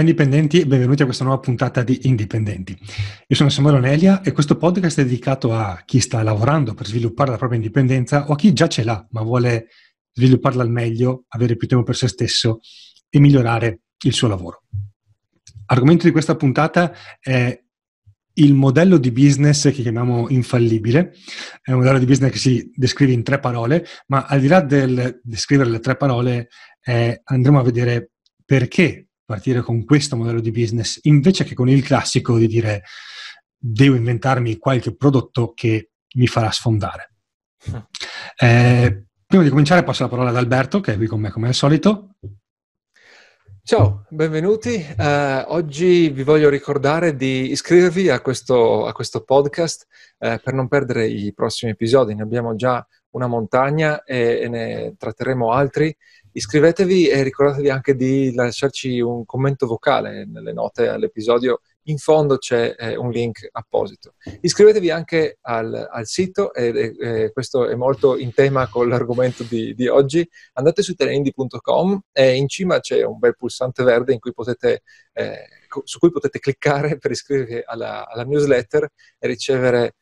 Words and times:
Ciao 0.00 0.08
indipendenti 0.08 0.64
benvenuti 0.64 1.02
a 1.02 1.04
questa 1.04 1.24
nuova 1.24 1.40
puntata 1.40 1.82
di 1.82 2.00
Indipendenti. 2.04 2.74
Io 3.26 3.36
sono 3.36 3.50
Samuele 3.50 3.76
Onelia 3.76 4.22
e 4.22 4.32
questo 4.32 4.56
podcast 4.56 4.98
è 4.98 5.04
dedicato 5.04 5.52
a 5.54 5.82
chi 5.84 6.00
sta 6.00 6.22
lavorando 6.22 6.72
per 6.72 6.86
sviluppare 6.86 7.30
la 7.30 7.36
propria 7.36 7.58
indipendenza 7.58 8.26
o 8.26 8.32
a 8.32 8.36
chi 8.36 8.54
già 8.54 8.66
ce 8.66 8.82
l'ha 8.82 9.06
ma 9.10 9.20
vuole 9.20 9.66
svilupparla 10.12 10.62
al 10.62 10.70
meglio, 10.70 11.24
avere 11.28 11.54
più 11.54 11.68
tempo 11.68 11.84
per 11.84 11.96
se 11.96 12.08
stesso 12.08 12.60
e 13.10 13.20
migliorare 13.20 13.80
il 14.04 14.14
suo 14.14 14.26
lavoro. 14.26 14.62
Argomento 15.66 16.06
di 16.06 16.12
questa 16.12 16.34
puntata 16.34 16.94
è 17.20 17.62
il 18.32 18.54
modello 18.54 18.96
di 18.96 19.10
business 19.10 19.64
che 19.64 19.82
chiamiamo 19.82 20.30
infallibile. 20.30 21.12
È 21.60 21.72
un 21.72 21.80
modello 21.80 21.98
di 21.98 22.06
business 22.06 22.32
che 22.32 22.38
si 22.38 22.72
descrive 22.74 23.12
in 23.12 23.22
tre 23.22 23.38
parole, 23.38 23.84
ma 24.06 24.24
al 24.24 24.40
di 24.40 24.46
là 24.46 24.62
del 24.62 25.20
descrivere 25.22 25.68
le 25.68 25.80
tre 25.80 25.96
parole 25.96 26.48
eh, 26.84 27.20
andremo 27.22 27.58
a 27.58 27.62
vedere 27.62 28.12
perché 28.46 29.09
partire 29.30 29.60
con 29.60 29.84
questo 29.84 30.16
modello 30.16 30.40
di 30.40 30.50
business 30.50 30.98
invece 31.02 31.44
che 31.44 31.54
con 31.54 31.68
il 31.68 31.84
classico 31.84 32.36
di 32.36 32.48
dire 32.48 32.82
devo 33.56 33.94
inventarmi 33.94 34.56
qualche 34.56 34.96
prodotto 34.96 35.52
che 35.54 35.90
mi 36.16 36.26
farà 36.26 36.50
sfondare. 36.50 37.12
Eh, 38.36 39.04
prima 39.24 39.44
di 39.44 39.50
cominciare 39.50 39.84
passo 39.84 40.02
la 40.02 40.08
parola 40.08 40.30
ad 40.30 40.36
Alberto 40.36 40.80
che 40.80 40.94
è 40.94 40.96
qui 40.96 41.06
con 41.06 41.20
me 41.20 41.30
come 41.30 41.46
al 41.46 41.54
solito. 41.54 42.16
Ciao, 43.70 44.04
benvenuti. 44.08 44.84
Uh, 44.98 45.44
oggi 45.52 46.08
vi 46.08 46.24
voglio 46.24 46.48
ricordare 46.48 47.14
di 47.14 47.52
iscrivervi 47.52 48.08
a 48.08 48.20
questo, 48.20 48.84
a 48.84 48.92
questo 48.92 49.22
podcast 49.22 49.86
uh, 50.18 50.40
per 50.42 50.54
non 50.54 50.66
perdere 50.66 51.06
i 51.06 51.32
prossimi 51.32 51.70
episodi. 51.70 52.16
Ne 52.16 52.22
abbiamo 52.22 52.56
già 52.56 52.84
una 53.10 53.28
montagna 53.28 54.02
e, 54.02 54.40
e 54.42 54.48
ne 54.48 54.94
tratteremo 54.98 55.52
altri 55.52 55.96
Iscrivetevi 56.32 57.08
e 57.08 57.24
ricordatevi 57.24 57.70
anche 57.70 57.96
di 57.96 58.32
lasciarci 58.32 59.00
un 59.00 59.24
commento 59.24 59.66
vocale 59.66 60.24
nelle 60.26 60.52
note 60.52 60.86
all'episodio. 60.86 61.60
In 61.84 61.98
fondo 61.98 62.38
c'è 62.38 62.74
eh, 62.78 62.96
un 62.96 63.10
link 63.10 63.48
apposito. 63.50 64.14
Iscrivetevi 64.40 64.90
anche 64.90 65.38
al, 65.42 65.88
al 65.90 66.06
sito, 66.06 66.52
e, 66.52 66.94
e, 66.98 67.32
questo 67.32 67.68
è 67.68 67.74
molto 67.74 68.16
in 68.16 68.32
tema 68.32 68.68
con 68.68 68.88
l'argomento 68.88 69.42
di, 69.42 69.74
di 69.74 69.88
oggi. 69.88 70.28
Andate 70.54 70.82
su 70.82 70.94
teleindi.com 70.94 72.00
e 72.12 72.36
in 72.36 72.48
cima 72.48 72.80
c'è 72.80 73.02
un 73.02 73.18
bel 73.18 73.36
pulsante 73.36 73.82
verde 73.82 74.12
cui 74.20 74.32
potete, 74.32 74.82
eh, 75.12 75.46
su 75.84 75.98
cui 75.98 76.10
potete 76.10 76.38
cliccare 76.38 76.98
per 76.98 77.10
iscrivervi 77.10 77.62
alla, 77.64 78.06
alla 78.08 78.24
newsletter 78.24 78.88
e 79.18 79.26
ricevere 79.26 79.94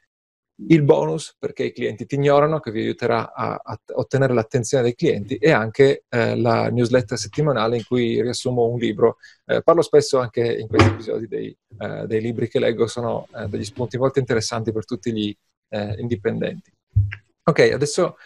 il 0.66 0.82
bonus 0.82 1.36
perché 1.38 1.64
i 1.64 1.72
clienti 1.72 2.04
ti 2.06 2.16
ignorano, 2.16 2.60
che 2.60 2.70
vi 2.70 2.80
aiuterà 2.80 3.32
a, 3.32 3.60
a 3.62 3.80
ottenere 3.94 4.34
l'attenzione 4.34 4.82
dei 4.82 4.94
clienti, 4.94 5.36
e 5.36 5.50
anche 5.50 6.04
eh, 6.08 6.36
la 6.36 6.68
newsletter 6.68 7.16
settimanale 7.16 7.76
in 7.76 7.84
cui 7.84 8.20
riassumo 8.20 8.66
un 8.66 8.78
libro. 8.78 9.18
Eh, 9.46 9.62
parlo 9.62 9.82
spesso 9.82 10.18
anche 10.18 10.42
in 10.42 10.66
questi 10.66 10.88
episodi 10.88 11.28
dei, 11.28 11.56
eh, 11.78 12.06
dei 12.06 12.20
libri 12.20 12.48
che 12.48 12.58
leggo, 12.58 12.86
sono 12.86 13.28
eh, 13.34 13.46
degli 13.46 13.64
spunti 13.64 13.98
molto 13.98 14.18
interessanti 14.18 14.72
per 14.72 14.84
tutti 14.84 15.12
gli 15.12 15.34
eh, 15.68 15.94
indipendenti. 16.00 16.72
Ok, 17.44 17.70
adesso 17.72 18.16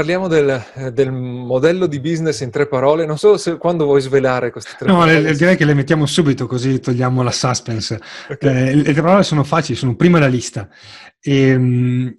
Parliamo 0.00 0.28
del, 0.28 0.64
del, 0.94 1.12
modello 1.12 1.86
di 1.86 2.00
business 2.00 2.40
in 2.40 2.50
tre 2.50 2.66
parole. 2.66 3.04
Non 3.04 3.18
so 3.18 3.36
se 3.36 3.58
quando 3.58 3.84
vuoi 3.84 4.00
svelare 4.00 4.50
queste 4.50 4.70
tre 4.78 4.88
no, 4.88 5.00
parole. 5.00 5.20
No, 5.20 5.32
direi 5.36 5.56
che 5.56 5.66
le 5.66 5.74
mettiamo 5.74 6.06
subito 6.06 6.46
così 6.46 6.80
togliamo 6.80 7.22
la 7.22 7.30
suspense. 7.30 8.00
Okay. 8.30 8.68
Eh, 8.68 8.74
le 8.76 8.92
tre 8.94 9.02
parole 9.02 9.24
sono 9.24 9.44
facili, 9.44 9.76
sono 9.76 9.96
prima 9.96 10.18
la 10.18 10.26
lista. 10.26 10.70
E, 11.20 11.48
ehm, 11.48 12.16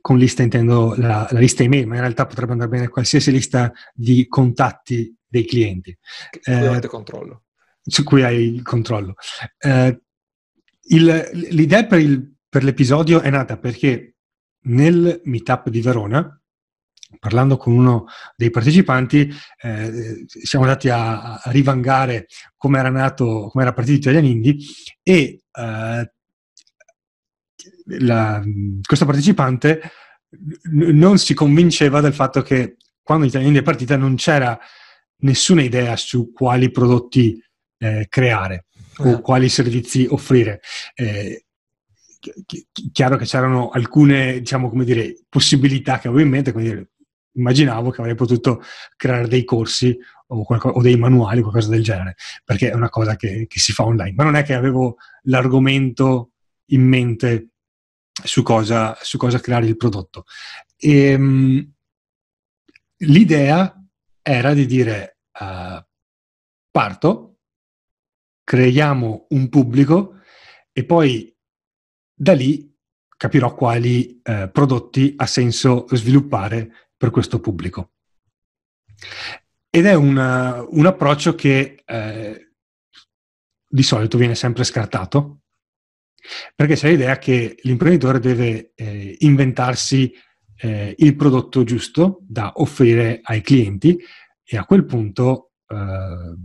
con 0.00 0.18
lista 0.18 0.44
intendo 0.44 0.94
la, 0.98 1.26
la, 1.28 1.38
lista 1.40 1.64
email, 1.64 1.88
ma 1.88 1.96
in 1.96 2.02
realtà 2.02 2.26
potrebbe 2.26 2.52
andare 2.52 2.70
bene 2.70 2.86
qualsiasi 2.86 3.32
lista 3.32 3.72
di 3.92 4.28
contatti 4.28 5.12
dei 5.26 5.44
clienti. 5.46 5.98
Su 6.30 6.52
cui 6.52 6.76
eh, 6.76 6.86
controllo. 6.86 7.42
Su 7.82 8.04
cui 8.04 8.22
hai 8.22 8.54
il 8.54 8.62
controllo. 8.62 9.14
Eh, 9.58 10.00
il, 10.90 11.28
l'idea 11.50 11.84
per, 11.86 11.98
il, 11.98 12.36
per 12.48 12.62
l'episodio 12.62 13.20
è 13.20 13.30
nata 13.30 13.56
perché 13.56 14.14
nel 14.66 15.22
meetup 15.24 15.70
di 15.70 15.80
Verona 15.80 16.40
parlando 17.18 17.56
con 17.56 17.72
uno 17.72 18.06
dei 18.36 18.50
partecipanti, 18.50 19.32
eh, 19.62 20.24
siamo 20.26 20.64
andati 20.64 20.88
a, 20.88 21.34
a, 21.34 21.50
rivangare 21.50 22.26
come 22.56 22.78
era 22.78 22.90
nato, 22.90 23.48
come 23.50 23.64
era 23.64 23.72
partito 23.72 24.10
Italian 24.10 24.24
Indie 24.24 24.56
e 25.02 25.42
eh, 25.52 26.12
la, 27.98 28.42
questo 28.84 29.04
partecipante 29.04 29.80
n- 30.72 30.96
non 30.96 31.18
si 31.18 31.34
convinceva 31.34 32.00
del 32.00 32.14
fatto 32.14 32.42
che 32.42 32.76
quando 33.02 33.26
Italian 33.26 33.48
Indie 33.48 33.62
è 33.62 33.64
partita 33.64 33.96
non 33.96 34.16
c'era 34.16 34.58
nessuna 35.18 35.62
idea 35.62 35.96
su 35.96 36.32
quali 36.32 36.70
prodotti 36.70 37.40
eh, 37.78 38.06
creare 38.08 38.66
o 38.98 39.14
ah. 39.14 39.20
quali 39.20 39.48
servizi 39.48 40.06
offrire. 40.08 40.60
Eh, 40.94 41.44
chiaro 42.92 43.16
che 43.16 43.24
c'erano 43.24 43.68
alcune, 43.68 44.38
diciamo, 44.40 44.68
come 44.68 44.84
dire, 44.84 45.16
possibilità 45.28 45.98
che 45.98 46.08
avevo 46.08 46.22
in 46.22 46.30
mente, 46.30 46.52
come 46.52 46.64
dire, 46.64 46.88
immaginavo 47.36 47.90
che 47.90 48.00
avrei 48.00 48.14
potuto 48.14 48.62
creare 48.96 49.28
dei 49.28 49.44
corsi 49.44 49.96
o, 50.28 50.44
qualco, 50.44 50.70
o 50.70 50.82
dei 50.82 50.96
manuali 50.96 51.38
o 51.38 51.42
qualcosa 51.42 51.70
del 51.70 51.82
genere, 51.82 52.16
perché 52.44 52.70
è 52.70 52.74
una 52.74 52.88
cosa 52.88 53.16
che, 53.16 53.46
che, 53.46 53.58
si 53.58 53.72
fa 53.72 53.84
online. 53.84 54.14
Ma 54.14 54.24
non 54.24 54.34
è 54.34 54.42
che 54.42 54.54
avevo 54.54 54.96
l'argomento 55.24 56.32
in 56.66 56.82
mente 56.82 57.50
su 58.24 58.42
cosa, 58.42 58.96
su 59.00 59.18
cosa 59.18 59.38
creare 59.38 59.66
il 59.66 59.76
prodotto. 59.76 60.24
E, 60.76 61.14
um, 61.14 61.72
l'idea 62.98 63.72
era 64.22 64.54
di 64.54 64.66
dire 64.66 65.18
uh, 65.38 65.82
parto, 66.70 67.38
creiamo 68.42 69.26
un 69.30 69.48
pubblico 69.48 70.20
e 70.72 70.84
poi 70.84 71.34
da 72.14 72.32
lì 72.32 72.74
capirò 73.16 73.54
quali 73.54 74.20
uh, 74.22 74.50
prodotti 74.50 75.14
ha 75.16 75.26
senso 75.26 75.86
sviluppare 75.90 76.85
per 76.96 77.10
questo 77.10 77.40
pubblico. 77.40 77.92
Ed 79.70 79.84
è 79.84 79.94
una, 79.94 80.64
un 80.68 80.86
approccio 80.86 81.34
che 81.34 81.82
eh, 81.84 82.52
di 83.68 83.82
solito 83.82 84.16
viene 84.16 84.34
sempre 84.34 84.64
scartato, 84.64 85.40
perché 86.54 86.74
c'è 86.74 86.88
l'idea 86.88 87.18
che 87.18 87.56
l'imprenditore 87.62 88.18
deve 88.18 88.72
eh, 88.74 89.16
inventarsi 89.20 90.12
eh, 90.56 90.94
il 90.96 91.14
prodotto 91.16 91.64
giusto 91.64 92.20
da 92.22 92.52
offrire 92.56 93.20
ai 93.22 93.42
clienti 93.42 93.98
e 94.42 94.56
a 94.56 94.64
quel 94.64 94.84
punto, 94.84 95.52
eh, 95.66 96.36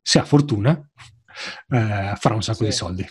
se 0.00 0.18
ha 0.18 0.24
fortuna, 0.24 0.72
eh, 1.68 2.14
farà 2.18 2.34
un 2.34 2.42
sacco 2.42 2.58
sì. 2.58 2.64
di 2.64 2.72
soldi. 2.72 3.08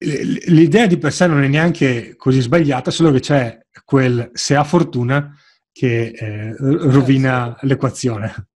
L'idea 0.00 0.86
di 0.86 0.96
per 0.96 1.12
sé 1.12 1.26
non 1.26 1.42
è 1.42 1.48
neanche 1.48 2.14
così 2.16 2.40
sbagliata, 2.40 2.90
solo 2.90 3.10
che 3.10 3.20
c'è 3.20 3.58
quel 3.84 4.30
se 4.32 4.54
ha 4.54 4.62
fortuna 4.62 5.34
che 5.72 6.12
eh, 6.14 6.54
rovina 6.56 7.56
sì. 7.58 7.66
l'equazione. 7.66 8.48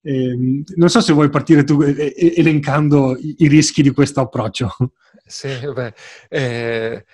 Eh, 0.00 0.62
non 0.76 0.90
so 0.90 1.00
se 1.00 1.12
vuoi 1.12 1.30
partire 1.30 1.64
tu 1.64 1.80
elencando 1.80 3.16
i, 3.18 3.48
rischi 3.48 3.82
di 3.82 3.90
questo 3.90 4.20
approccio. 4.20 4.74
Sì, 5.26 5.48
vabbè. 5.64 5.92
Eh, 6.28 7.04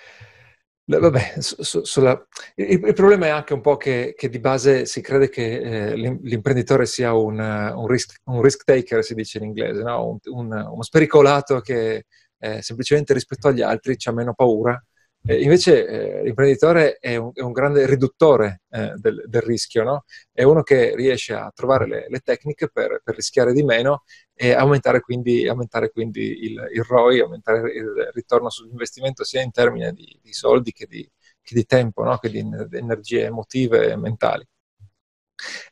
vabbè 0.84 1.34
su, 1.38 1.84
sulla, 1.84 2.26
il, 2.56 2.84
il, 2.84 2.94
problema 2.94 3.26
è 3.26 3.28
anche 3.28 3.54
un 3.54 3.60
po' 3.60 3.76
che, 3.76 4.14
che 4.16 4.28
di 4.28 4.40
base 4.40 4.86
si 4.86 5.00
crede 5.00 5.28
che 5.28 5.60
eh, 5.60 5.94
l'imprenditore 5.94 6.86
sia 6.86 7.14
un, 7.14 7.38
un, 7.38 7.86
risk, 7.86 8.20
un, 8.24 8.42
risk, 8.42 8.64
taker, 8.64 9.04
si 9.04 9.14
dice 9.14 9.38
in 9.38 9.44
inglese, 9.44 9.82
no? 9.82 10.18
un, 10.24 10.50
uno 10.50 10.82
spericolato 10.82 11.60
che 11.60 12.06
eh, 12.40 12.62
semplicemente 12.62 13.12
rispetto 13.12 13.48
agli 13.48 13.62
altri 13.62 13.96
ha 14.04 14.12
meno 14.12 14.34
paura. 14.34 14.82
Eh, 15.22 15.42
invece 15.42 16.22
l'imprenditore 16.22 16.96
è 16.98 17.14
un, 17.16 17.30
è 17.34 17.42
un, 17.42 17.52
grande 17.52 17.84
riduttore 17.86 18.62
eh, 18.70 18.94
del, 18.96 19.22
del, 19.26 19.42
rischio, 19.42 19.82
no? 19.82 20.04
è 20.32 20.44
uno 20.44 20.62
che 20.62 20.94
riesce 20.96 21.34
a 21.34 21.52
trovare 21.54 21.86
le, 21.86 22.06
le 22.08 22.20
tecniche 22.20 22.70
per, 22.70 23.02
per, 23.04 23.16
rischiare 23.16 23.52
di 23.52 23.62
meno 23.62 24.04
e 24.32 24.52
aumentare 24.52 25.00
quindi, 25.00 25.46
aumentare 25.46 25.90
quindi 25.90 26.44
il, 26.44 26.70
il, 26.72 26.82
ROI, 26.82 27.20
aumentare 27.20 27.70
il 27.70 28.10
ritorno 28.14 28.48
sull'investimento 28.48 29.22
sia 29.22 29.42
in 29.42 29.50
termini 29.50 29.92
di, 29.92 30.18
di 30.22 30.32
soldi 30.32 30.72
che 30.72 30.86
di, 30.86 31.06
che 31.42 31.54
di 31.54 31.66
tempo, 31.66 32.02
no? 32.02 32.16
che 32.16 32.30
di 32.30 32.38
energie 32.70 33.24
emotive 33.24 33.90
e 33.90 33.96
mentali. 33.96 34.46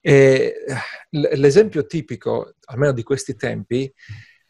E 0.00 0.64
l'esempio 1.10 1.86
tipico, 1.86 2.54
almeno 2.66 2.92
di 2.92 3.02
questi 3.02 3.34
tempi, 3.34 3.92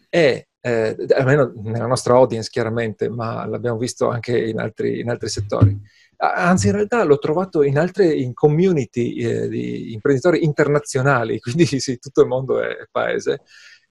è 0.09 0.47
eh, 0.61 0.97
almeno 1.15 1.53
nella 1.57 1.87
nostra 1.87 2.15
audience 2.15 2.51
chiaramente, 2.51 3.09
ma 3.09 3.47
l'abbiamo 3.47 3.79
visto 3.79 4.09
anche 4.09 4.39
in 4.39 4.59
altri, 4.59 5.01
in 5.01 5.11
altri 5.11 5.29
settori. 5.29 5.79
Anzi, 6.17 6.67
in 6.67 6.73
realtà 6.73 7.05
l'ho 7.05 7.19
trovato 7.19 7.63
in 7.63 7.79
altre 7.79 8.13
in 8.13 8.35
community 8.35 9.15
eh, 9.15 9.49
di 9.49 9.93
imprenditori 9.93 10.43
internazionali, 10.43 11.39
quindi 11.41 11.67
sì, 11.67 11.99
tutto 11.99 12.23
il 12.23 12.29
mondo 12.29 12.61
è, 12.61 12.87
paese. 12.91 13.43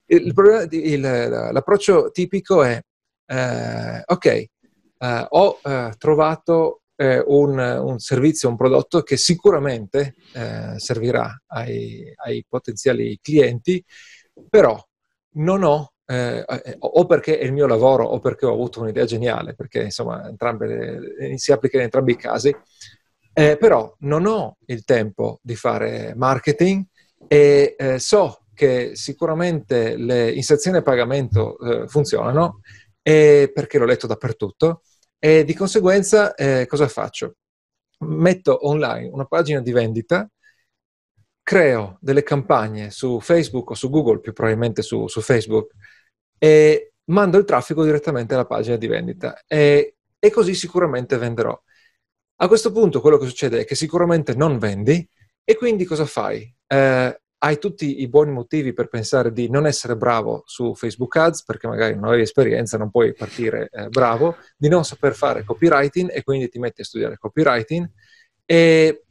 Il, 0.05 0.33
il, 0.71 1.01
l'approccio 1.01 2.11
tipico 2.11 2.63
è, 2.63 2.81
eh, 3.27 4.01
ok, 4.05 4.25
eh, 4.25 5.25
ho 5.29 5.59
eh, 5.63 5.93
trovato 5.97 6.81
eh, 6.95 7.23
un, 7.25 7.57
un, 7.59 7.99
servizio, 7.99 8.49
un 8.49 8.57
prodotto 8.57 9.03
che 9.03 9.17
sicuramente 9.17 10.15
servirà 10.77 11.43
ai, 11.47 12.11
ai 12.15 12.45
potenziali 12.47 13.17
clienti, 13.21 13.83
però 14.49 14.81
non 15.33 15.63
ho 15.63 15.93
eh, 16.09 16.45
eh, 16.47 16.75
o 16.79 17.05
perché 17.05 17.37
è 17.37 17.43
il 17.43 17.51
mio 17.51 17.67
lavoro 17.67 18.05
o 18.05 18.19
perché 18.19 18.45
ho 18.45 18.53
avuto 18.53 18.81
un'idea 18.81 19.03
geniale, 19.03 19.53
perché 19.53 19.83
insomma 19.83 20.27
entrambe, 20.27 21.35
si 21.35 21.51
applica 21.51 21.77
in 21.77 21.83
entrambi 21.83 22.13
i 22.13 22.15
casi, 22.15 22.55
eh, 23.33 23.57
però 23.57 23.93
non 23.99 24.25
ho 24.25 24.57
il 24.67 24.85
tempo 24.85 25.39
di 25.43 25.55
fare 25.55 26.13
marketing 26.15 26.85
e 27.27 27.75
eh, 27.77 27.99
so 27.99 28.45
che 28.53 28.91
sicuramente 28.95 29.97
le 29.97 30.31
inserzioni 30.31 30.77
a 30.77 30.81
pagamento 30.81 31.59
eh, 31.59 31.87
funzionano 31.87 32.61
perché 33.01 33.77
l'ho 33.77 33.85
letto 33.85 34.05
dappertutto 34.05 34.81
e 35.17 35.45
di 35.45 35.53
conseguenza 35.53 36.35
eh, 36.35 36.65
cosa 36.67 36.87
faccio? 36.89 37.35
Metto 37.99 38.67
online 38.67 39.09
una 39.11 39.25
pagina 39.25 39.61
di 39.61 39.71
vendita 39.71 40.29
creo 41.47 41.97
delle 42.01 42.23
campagne 42.23 42.89
su 42.89 43.21
Facebook 43.21 43.69
o 43.69 43.73
su 43.73 43.89
Google, 43.89 44.19
più 44.19 44.33
probabilmente 44.33 44.81
su, 44.81 45.07
su 45.07 45.21
Facebook, 45.21 45.71
e 46.37 46.93
mando 47.05 47.37
il 47.37 47.45
traffico 47.45 47.83
direttamente 47.83 48.33
alla 48.33 48.45
pagina 48.45 48.75
di 48.75 48.87
vendita 48.87 49.43
e, 49.47 49.95
e, 50.19 50.31
così 50.31 50.53
sicuramente 50.53 51.17
venderò. 51.17 51.59
A 52.39 52.47
questo 52.47 52.71
punto 52.71 53.01
quello 53.01 53.17
che 53.17 53.27
succede 53.27 53.61
è 53.61 53.65
che 53.65 53.75
sicuramente 53.75 54.35
non 54.35 54.57
vendi 54.57 55.07
e 55.43 55.55
quindi 55.55 55.85
cosa 55.85 56.05
fai? 56.05 56.53
Eh, 56.67 57.21
hai 57.39 57.59
tutti 57.59 58.01
i 58.01 58.07
buoni 58.07 58.31
motivi 58.31 58.73
per 58.73 58.87
pensare 58.87 59.31
di 59.31 59.49
non 59.49 59.67
essere 59.67 59.95
bravo 59.95 60.43
su 60.45 60.73
Facebook 60.73 61.15
Ads 61.15 61.43
perché 61.43 61.67
magari 61.67 61.93
non 61.95 62.05
avevi 62.05 62.23
esperienza, 62.23 62.77
non 62.77 62.89
puoi 62.89 63.13
partire 63.13 63.69
eh, 63.71 63.89
bravo, 63.89 64.37
di 64.55 64.69
non 64.69 64.83
saper 64.83 65.13
fare 65.13 65.43
copywriting 65.43 66.09
e 66.11 66.23
quindi 66.23 66.49
ti 66.49 66.59
metti 66.59 66.81
a 66.81 66.85
studiare 66.85 67.17
copywriting 67.17 67.89
e 68.43 69.06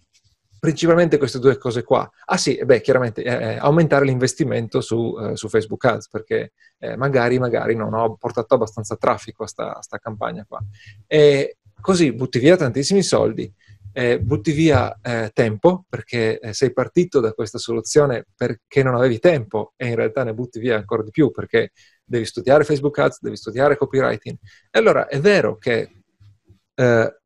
principalmente 0.59 1.19
queste 1.19 1.39
due 1.39 1.59
cose 1.59 1.83
qua. 1.83 2.09
Ah 2.27 2.37
sì, 2.37 2.61
beh, 2.65 2.81
chiaramente 2.81 3.23
eh, 3.23 3.53
eh, 3.53 3.57
aumentare 3.59 4.05
l'investimento 4.05 4.81
su, 4.81 5.17
eh, 5.19 5.37
su, 5.37 5.49
Facebook 5.49 5.85
Ads, 5.85 6.09
perché 6.09 6.53
eh, 6.79 6.97
magari, 6.97 7.39
magari 7.39 7.75
non 7.75 7.95
ho 7.95 8.17
portato 8.17 8.55
abbastanza 8.55 8.97
traffico 8.97 9.45
a 9.45 9.47
sta, 9.47 9.77
a 9.77 9.83
sta 9.83 9.99
campagna 9.99 10.45
qua. 10.49 10.61
E 11.07 11.59
così 11.81 12.13
butti 12.13 12.39
via 12.39 12.57
tantissimi 12.57 13.03
soldi, 13.03 13.53
eh, 13.93 14.21
butti 14.21 14.53
via 14.53 14.99
eh, 15.03 15.31
tempo, 15.33 15.85
perché 15.89 16.41
sei 16.53 16.73
partito 16.73 17.21
da 17.21 17.33
questa 17.33 17.59
soluzione 17.59 18.27
perché 18.35 18.83
non 18.83 18.95
avevi 18.95 19.19
tempo 19.19 19.73
e 19.77 19.89
in 19.89 19.95
realtà 19.95 20.25
ne 20.25 20.35
butti 20.35 20.59
via 20.59 20.77
ancora 20.77 21.03
di 21.03 21.11
più, 21.11 21.31
perché 21.31 21.71
devi 22.05 22.25
studiare 22.25 22.65
Facebook 22.65 22.99
Ads, 22.99 23.21
devi 23.21 23.37
studiare 23.37 23.77
copywriting. 23.77 24.37
E 24.71 24.79
allora 24.79 25.07
è 25.09 25.21
vero 25.21 25.57
che 25.57 25.91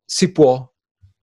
si 0.05 0.31
può 0.31 0.69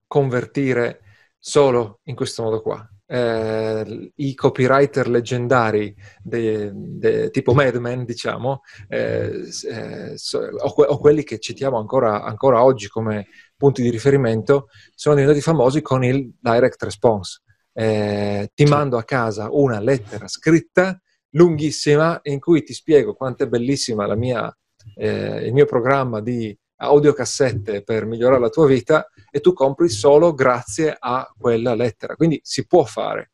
convertire 0.07 1.01
solo 1.49 2.01
in 2.05 2.15
questo 2.15 2.43
modo 2.43 2.61
qua. 2.61 2.87
Eh, 3.07 4.13
I 4.17 4.35
copywriter 4.35 5.09
leggendari 5.09 5.97
de, 6.23 6.71
de, 6.75 7.31
tipo 7.31 7.55
Mad 7.55 7.77
Men, 7.77 8.05
diciamo, 8.05 8.61
eh, 8.87 9.49
eh, 9.71 10.19
so, 10.19 10.39
o, 10.41 10.75
que- 10.75 10.87
o, 10.87 10.99
quelli 10.99 11.25
che 11.25 11.39
citiamo 11.39 11.79
ancora, 11.79 12.23
ancora, 12.23 12.63
oggi 12.63 12.89
come 12.89 13.29
punti 13.57 13.81
di 13.81 13.89
riferimento, 13.89 14.69
sono 14.95 15.15
diventati 15.15 15.43
famosi 15.43 15.81
con 15.81 16.05
il 16.05 16.35
direct 16.39 16.83
response. 16.83 17.41
Eh, 17.73 18.51
ti 18.55 18.65
mando 18.67 18.99
a 18.99 19.05
casa 19.05 19.49
una 19.51 19.81
lettera 19.81 20.29
scritta 20.29 21.01
lunghissima 21.31 22.19
in 22.25 22.41
cui 22.41 22.63
ti 22.63 22.75
spiego 22.75 23.15
quanto 23.15 23.45
è 23.45 23.47
bellissima 23.47 24.13
mia, 24.17 24.55
eh, 24.97 25.47
il 25.47 25.53
mio 25.55 25.65
programma 25.65 26.21
di 26.21 26.55
audiocassette 26.79 27.83
per 27.83 28.07
migliorare 28.07 28.41
la 28.41 28.49
tua 28.49 28.67
vita 28.67 29.09
e 29.31 29.41
tu 29.41 29.53
compri 29.53 29.89
solo 29.89 30.35
grazie 30.35 30.97
a 30.99 31.31
quella 31.37 31.75
lettera. 31.75 32.17
Quindi 32.17 32.41
si 32.43 32.67
può 32.67 32.85
fare, 32.85 33.33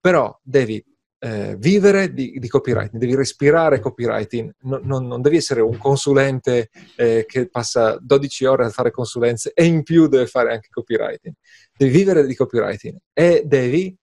però 0.00 0.38
devi 0.42 0.84
eh, 1.22 1.54
vivere 1.58 2.12
di, 2.12 2.38
di, 2.38 2.48
copywriting, 2.48 2.98
devi 2.98 3.14
respirare 3.14 3.78
copywriting, 3.78 4.54
non, 4.60 4.80
non, 4.84 5.06
non 5.06 5.20
devi 5.20 5.36
essere 5.36 5.60
un 5.60 5.76
consulente 5.76 6.70
eh, 6.96 7.26
che 7.28 7.48
passa 7.48 7.98
12 8.00 8.44
ore 8.46 8.64
a 8.64 8.70
fare 8.70 8.90
consulenze 8.90 9.52
e 9.54 9.64
in 9.64 9.82
più 9.82 10.08
deve 10.08 10.26
fare 10.26 10.52
anche 10.52 10.68
copywriting. 10.70 11.34
Devi 11.76 11.90
vivere 11.90 12.26
di 12.26 12.34
copywriting 12.34 12.96
e 13.12 13.42
devi, 13.44 13.94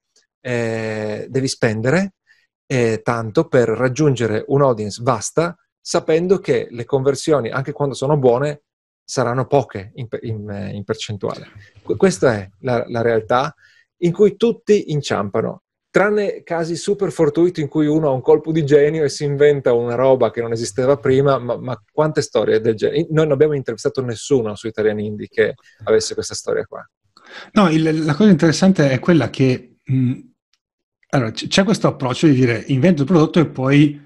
eh, 0.41 1.25
devi 1.27 1.47
spendere 1.47 2.13
eh, 2.67 3.01
tanto 3.03 3.47
per 3.47 3.69
raggiungere 3.69 4.43
un'audience 4.47 5.01
vasta 5.03 5.57
sapendo 5.81 6.39
che 6.39 6.67
le 6.69 6.83
conversioni, 6.83 7.49
anche 7.49 7.71
quando 7.71 7.95
sono 7.95 8.17
buone, 8.17 8.63
saranno 9.09 9.47
poche 9.47 9.91
in, 9.95 10.07
in, 10.21 10.71
in 10.73 10.83
percentuale. 10.83 11.47
Questa 11.81 12.33
è 12.33 12.49
la, 12.59 12.83
la, 12.89 13.01
realtà 13.01 13.55
in 13.99 14.11
cui 14.11 14.35
tutti 14.35 14.91
inciampano, 14.91 15.63
tranne 15.89 16.43
casi 16.43 16.75
super 16.75 17.09
fortuiti 17.13 17.61
in 17.61 17.69
cui 17.69 17.87
uno 17.87 18.09
ha 18.09 18.11
un 18.11 18.19
colpo 18.19 18.51
di 18.51 18.65
genio 18.65 19.05
e 19.05 19.09
si 19.09 19.23
inventa 19.23 19.71
una 19.71 19.95
roba 19.95 20.29
che 20.29 20.41
non 20.41 20.51
esisteva 20.51 20.97
prima, 20.97 21.37
ma, 21.37 21.55
ma 21.55 21.81
quante 21.89 22.21
storie 22.21 22.59
del 22.59 22.75
genere? 22.75 23.07
Noi 23.09 23.23
non 23.23 23.31
abbiamo 23.31 23.53
intervistato 23.53 24.03
nessuno 24.03 24.55
su 24.55 24.67
Italian 24.67 24.99
Indie 24.99 25.29
che 25.29 25.53
avesse 25.85 26.13
questa 26.13 26.35
storia 26.35 26.65
qua. 26.65 26.85
No, 27.53 27.69
il, 27.69 28.03
la 28.03 28.13
cosa 28.13 28.29
interessante 28.29 28.89
è 28.89 28.99
quella 28.99 29.29
che 29.29 29.77
mh, 29.85 30.19
allora, 31.11 31.31
c- 31.31 31.47
c'è 31.47 31.63
questo 31.63 31.87
approccio 31.87 32.27
di 32.27 32.33
dire 32.33 32.61
invento 32.67 33.03
il 33.03 33.07
prodotto 33.07 33.39
e 33.39 33.47
poi 33.47 34.05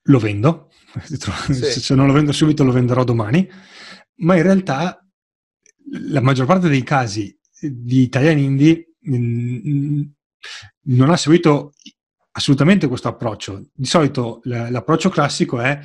lo 0.00 0.18
vendo. 0.20 0.70
Sì. 1.06 1.80
Se 1.80 1.94
non 1.94 2.06
lo 2.06 2.14
vendo 2.14 2.32
subito 2.32 2.64
lo 2.64 2.72
venderò 2.72 3.04
domani 3.04 3.46
ma 4.16 4.36
in 4.36 4.42
realtà 4.42 5.04
la 6.10 6.20
maggior 6.20 6.46
parte 6.46 6.68
dei 6.68 6.82
casi 6.82 7.36
di 7.60 8.02
Italian 8.02 8.38
Indie 8.38 8.92
non 10.82 11.10
ha 11.10 11.16
seguito 11.16 11.72
assolutamente 12.32 12.86
questo 12.86 13.08
approccio. 13.08 13.68
Di 13.72 13.86
solito 13.86 14.40
l'approccio 14.44 15.08
classico 15.08 15.60
è, 15.60 15.78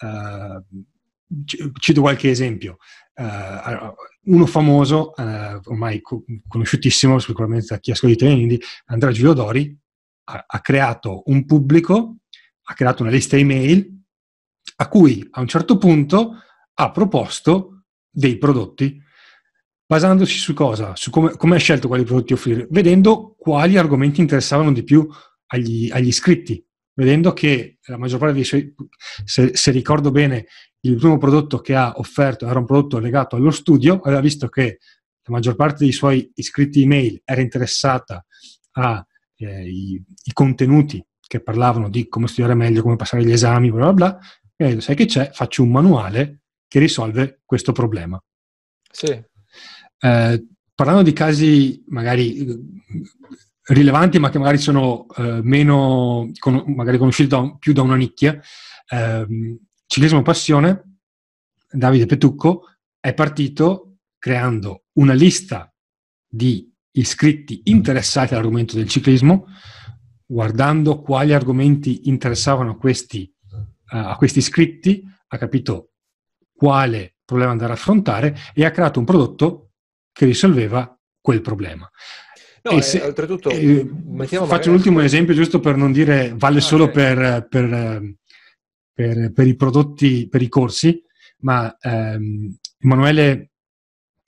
uh, 0.00 0.64
cito 1.78 2.00
qualche 2.00 2.30
esempio, 2.30 2.78
uh, 3.14 3.94
uno 4.24 4.46
famoso, 4.46 5.12
uh, 5.16 5.60
ormai 5.64 6.00
conosciutissimo 6.48 7.18
sicuramente 7.18 7.66
da 7.68 7.78
chi 7.78 7.92
ascolta 7.92 8.14
Italian 8.14 8.40
Indie, 8.40 8.60
Andrea 8.86 9.12
Giulio 9.12 9.32
Dori, 9.32 9.78
ha, 10.24 10.44
ha 10.46 10.60
creato 10.60 11.22
un 11.26 11.44
pubblico, 11.44 12.16
ha 12.62 12.74
creato 12.74 13.02
una 13.02 13.12
lista 13.12 13.36
email 13.36 13.94
a 14.78 14.88
cui 14.88 15.26
a 15.30 15.40
un 15.40 15.46
certo 15.46 15.78
punto 15.78 16.40
ha 16.78 16.90
proposto 16.90 17.84
dei 18.10 18.38
prodotti 18.38 19.02
basandosi 19.86 20.36
su 20.36 20.52
cosa? 20.52 20.94
Su 20.96 21.10
come, 21.10 21.36
come 21.36 21.56
ha 21.56 21.58
scelto 21.58 21.88
quali 21.88 22.04
prodotti 22.04 22.32
offrire, 22.32 22.66
vedendo 22.70 23.34
quali 23.38 23.76
argomenti 23.76 24.20
interessavano 24.20 24.72
di 24.72 24.82
più 24.82 25.06
agli, 25.46 25.90
agli 25.90 26.08
iscritti, 26.08 26.62
vedendo 26.94 27.32
che 27.32 27.78
la 27.86 27.96
maggior 27.96 28.18
parte 28.18 28.34
dei 28.34 28.44
suoi, 28.44 28.74
se, 29.24 29.54
se, 29.54 29.70
ricordo 29.70 30.10
bene, 30.10 30.46
il 30.80 30.96
primo 30.96 31.18
prodotto 31.18 31.60
che 31.60 31.74
ha 31.74 31.92
offerto 31.96 32.46
era 32.46 32.58
un 32.58 32.66
prodotto 32.66 32.98
legato 32.98 33.36
allo 33.36 33.50
studio, 33.50 34.00
aveva 34.02 34.20
visto 34.20 34.48
che 34.48 34.78
la 35.22 35.34
maggior 35.34 35.56
parte 35.56 35.84
dei 35.84 35.92
suoi 35.92 36.30
iscritti 36.34 36.82
email 36.82 37.20
era 37.24 37.40
interessata 37.40 38.24
ai 38.72 39.02
eh, 39.36 40.32
contenuti 40.32 41.04
che 41.20 41.42
parlavano 41.42 41.88
di 41.88 42.08
come 42.08 42.28
studiare 42.28 42.54
meglio, 42.54 42.82
come 42.82 42.96
passare 42.96 43.24
gli 43.24 43.32
esami, 43.32 43.70
bla 43.70 43.92
bla 43.92 43.92
bla, 43.92 44.18
e 44.56 44.64
ha 44.64 44.68
detto, 44.68 44.80
sai 44.80 44.94
che 44.94 45.06
c'è? 45.06 45.30
Faccio 45.32 45.62
un 45.62 45.70
manuale 45.70 46.42
che 46.68 46.78
risolve 46.78 47.40
questo 47.44 47.72
problema. 47.72 48.22
Sì. 48.90 49.22
Eh, 49.98 50.46
parlando 50.74 51.02
di 51.02 51.12
casi 51.12 51.82
magari 51.88 52.36
eh, 52.38 52.58
rilevanti, 53.68 54.18
ma 54.18 54.30
che 54.30 54.38
magari 54.38 54.58
sono 54.58 55.06
eh, 55.16 55.40
meno 55.42 56.30
con, 56.38 56.62
magari 56.68 56.98
conosciuti 56.98 57.28
da, 57.28 57.56
più 57.58 57.72
da 57.72 57.82
una 57.82 57.96
nicchia, 57.96 58.40
eh, 58.88 59.26
Ciclismo 59.86 60.22
Passione, 60.22 60.98
Davide 61.70 62.06
Petucco 62.06 62.64
è 63.00 63.14
partito 63.14 63.98
creando 64.18 64.86
una 64.94 65.12
lista 65.12 65.72
di 66.26 66.72
iscritti 66.92 67.62
interessati 67.64 68.32
all'argomento 68.32 68.76
del 68.76 68.88
ciclismo, 68.88 69.46
guardando 70.24 71.00
quali 71.00 71.32
argomenti 71.32 72.08
interessavano 72.08 72.72
a 72.72 72.76
questi, 72.76 73.32
uh, 73.50 73.96
a 73.96 74.16
questi 74.16 74.38
iscritti, 74.38 75.04
ha 75.28 75.38
capito 75.38 75.92
quale 76.56 77.16
problema 77.24 77.50
andare 77.50 77.72
a 77.72 77.74
affrontare 77.74 78.36
e 78.54 78.64
ha 78.64 78.70
creato 78.70 78.98
un 78.98 79.04
prodotto 79.04 79.72
che 80.12 80.24
risolveva 80.24 80.98
quel 81.20 81.42
problema. 81.42 81.88
No, 82.62 82.80
se, 82.80 83.00
oltretutto, 83.00 83.50
eh, 83.50 83.88
faccio 84.26 84.72
l'ultimo 84.72 85.00
esempio 85.00 85.34
giusto 85.34 85.60
per 85.60 85.76
non 85.76 85.92
dire 85.92 86.32
vale 86.36 86.58
ah, 86.58 86.62
solo 86.62 86.84
okay. 86.84 87.14
per, 87.14 87.46
per, 87.48 88.14
per, 88.92 89.32
per, 89.32 89.46
i 89.46 89.54
prodotti, 89.54 90.28
per 90.28 90.42
i 90.42 90.48
corsi, 90.48 91.00
ma 91.40 91.76
ehm, 91.78 92.56
Emanuele, 92.78 93.50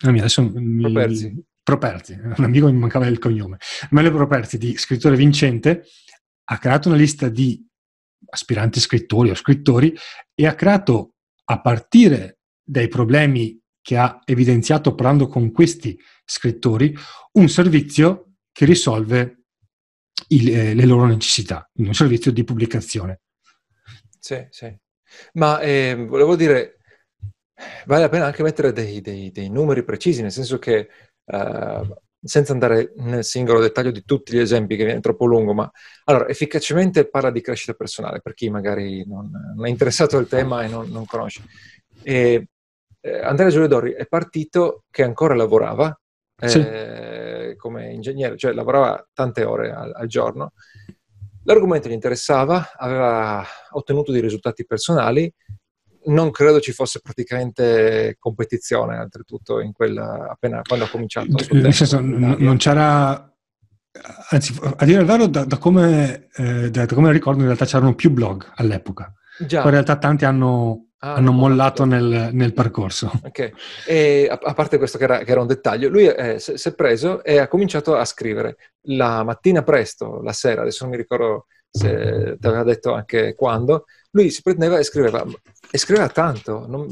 ah, 0.02 0.08
adesso 0.10 0.52
Properzi. 0.52 1.26
Mi, 1.26 1.44
Properzi, 1.62 2.12
un 2.22 2.44
amico 2.44 2.70
mi 2.70 2.78
mancava 2.78 3.06
il 3.06 3.18
cognome, 3.18 3.58
Emanuele 3.90 4.16
Properzi, 4.16 4.56
di 4.56 4.76
scrittore 4.76 5.16
vincente, 5.16 5.84
ha 6.44 6.58
creato 6.58 6.88
una 6.88 6.96
lista 6.96 7.28
di 7.28 7.64
aspiranti 8.30 8.78
scrittori 8.78 9.30
o 9.30 9.34
scrittori 9.34 9.96
e 10.34 10.46
ha 10.46 10.54
creato 10.54 11.14
a 11.50 11.60
partire 11.60 12.40
dai 12.62 12.88
problemi 12.88 13.58
che 13.80 13.96
ha 13.96 14.20
evidenziato 14.24 14.94
parlando 14.94 15.28
con 15.28 15.50
questi 15.50 15.98
scrittori, 16.24 16.94
un 17.32 17.48
servizio 17.48 18.34
che 18.52 18.66
risolve 18.66 19.44
il, 20.28 20.54
eh, 20.54 20.74
le 20.74 20.84
loro 20.84 21.06
necessità, 21.06 21.70
un 21.76 21.94
servizio 21.94 22.30
di 22.30 22.44
pubblicazione. 22.44 23.20
Sì, 24.18 24.46
sì. 24.50 24.76
Ma 25.34 25.60
eh, 25.60 25.94
volevo 25.94 26.36
dire, 26.36 26.80
vale 27.86 28.02
la 28.02 28.08
pena 28.10 28.26
anche 28.26 28.42
mettere 28.42 28.72
dei, 28.72 29.00
dei, 29.00 29.30
dei 29.30 29.48
numeri 29.48 29.84
precisi, 29.84 30.20
nel 30.20 30.32
senso 30.32 30.58
che, 30.58 30.88
eh, 31.24 31.96
senza 32.20 32.52
andare 32.52 32.92
nel 32.96 33.24
singolo 33.24 33.60
dettaglio 33.60 33.90
di 33.90 34.04
tutti 34.04 34.32
gli 34.32 34.40
esempi 34.40 34.76
che 34.76 34.84
viene 34.84 35.00
troppo 35.00 35.24
lungo, 35.24 35.54
ma 35.54 35.70
allora, 36.04 36.28
efficacemente 36.28 37.08
parla 37.08 37.30
di 37.30 37.40
crescita 37.40 37.74
personale, 37.74 38.20
per 38.20 38.34
chi 38.34 38.50
magari 38.50 39.06
non, 39.06 39.30
non 39.54 39.66
è 39.66 39.68
interessato 39.68 40.16
al 40.16 40.26
tema 40.26 40.64
e 40.64 40.68
non, 40.68 40.90
non 40.90 41.04
conosce. 41.04 41.42
E, 42.02 42.48
eh, 43.00 43.20
Andrea 43.20 43.50
Giuliodori 43.50 43.92
è 43.92 44.06
partito 44.06 44.84
che 44.90 45.02
ancora 45.02 45.34
lavorava 45.34 45.96
eh, 46.40 46.48
sì. 46.48 47.56
come 47.56 47.92
ingegnere, 47.92 48.36
cioè 48.36 48.52
lavorava 48.52 49.06
tante 49.12 49.44
ore 49.44 49.72
al, 49.72 49.92
al 49.94 50.06
giorno. 50.06 50.52
L'argomento 51.44 51.88
gli 51.88 51.92
interessava, 51.92 52.72
aveva 52.76 53.44
ottenuto 53.70 54.12
dei 54.12 54.20
risultati 54.20 54.66
personali, 54.66 55.32
non 56.06 56.30
credo 56.30 56.60
ci 56.60 56.72
fosse 56.72 57.00
praticamente 57.00 58.16
competizione, 58.18 58.98
oltretutto, 58.98 59.60
in 59.60 59.72
quella, 59.72 60.28
appena 60.30 60.62
quando 60.66 60.84
ha 60.84 60.88
cominciato. 60.88 61.28
Nel 61.50 61.74
senso, 61.74 62.00
n- 62.00 62.36
non 62.38 62.56
c'era, 62.56 63.32
anzi, 64.30 64.58
a 64.76 64.84
dire 64.84 65.00
il 65.00 65.06
vero, 65.06 65.26
da, 65.26 65.44
da, 65.44 65.58
come, 65.58 66.28
eh, 66.34 66.70
da, 66.70 66.86
come, 66.86 67.12
ricordo, 67.12 67.40
in 67.40 67.46
realtà 67.46 67.64
c'erano 67.64 67.94
più 67.94 68.10
blog 68.10 68.50
all'epoca. 68.56 69.12
Già. 69.38 69.58
Poi 69.58 69.68
in 69.68 69.74
realtà 69.74 69.96
tanti 69.96 70.24
hanno 70.24 70.88
Ah, 71.00 71.14
hanno 71.14 71.30
mollato 71.30 71.84
nel, 71.84 72.30
nel, 72.32 72.52
percorso. 72.52 73.08
Ok, 73.22 73.52
e 73.86 74.26
a, 74.28 74.36
a 74.42 74.52
parte 74.52 74.78
questo 74.78 74.98
che 74.98 75.04
era, 75.04 75.18
che 75.18 75.30
era, 75.30 75.40
un 75.40 75.46
dettaglio, 75.46 75.88
lui 75.88 76.06
eh, 76.06 76.40
si 76.40 76.68
è 76.68 76.74
preso 76.74 77.22
e 77.22 77.38
ha 77.38 77.46
cominciato 77.46 77.94
a 77.94 78.04
scrivere 78.04 78.56
la 78.88 79.22
mattina 79.22 79.62
presto, 79.62 80.20
la 80.22 80.32
sera, 80.32 80.62
adesso 80.62 80.82
non 80.82 80.90
mi 80.90 80.98
ricordo 80.98 81.46
se 81.70 82.36
ti 82.40 82.46
aveva 82.48 82.64
detto 82.64 82.94
anche 82.94 83.36
quando, 83.36 83.84
lui 84.10 84.30
si 84.30 84.42
prendeva 84.42 84.78
e 84.78 84.82
scriveva, 84.82 85.24
e 85.70 85.78
scriveva 85.78 86.08
tanto, 86.08 86.66
non, 86.66 86.86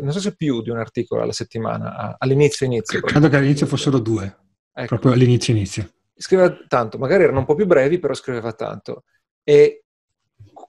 non 0.00 0.12
so 0.12 0.20
se 0.20 0.34
più 0.34 0.62
di 0.62 0.70
un 0.70 0.78
articolo 0.78 1.22
alla 1.22 1.32
settimana, 1.32 2.16
all'inizio 2.18 2.66
inizio. 2.66 3.00
Credo 3.00 3.28
che 3.28 3.36
all'inizio 3.36 3.66
fossero 3.66 3.98
due, 3.98 4.24
ecco. 4.72 4.86
proprio 4.86 5.12
all'inizio 5.12 5.54
inizio. 5.54 5.90
Scriveva 6.16 6.54
tanto, 6.68 6.98
magari 6.98 7.24
erano 7.24 7.40
un 7.40 7.44
po' 7.44 7.54
più 7.54 7.66
brevi, 7.66 7.98
però 7.98 8.14
scriveva 8.14 8.52
tanto. 8.52 9.04
E 9.42 9.84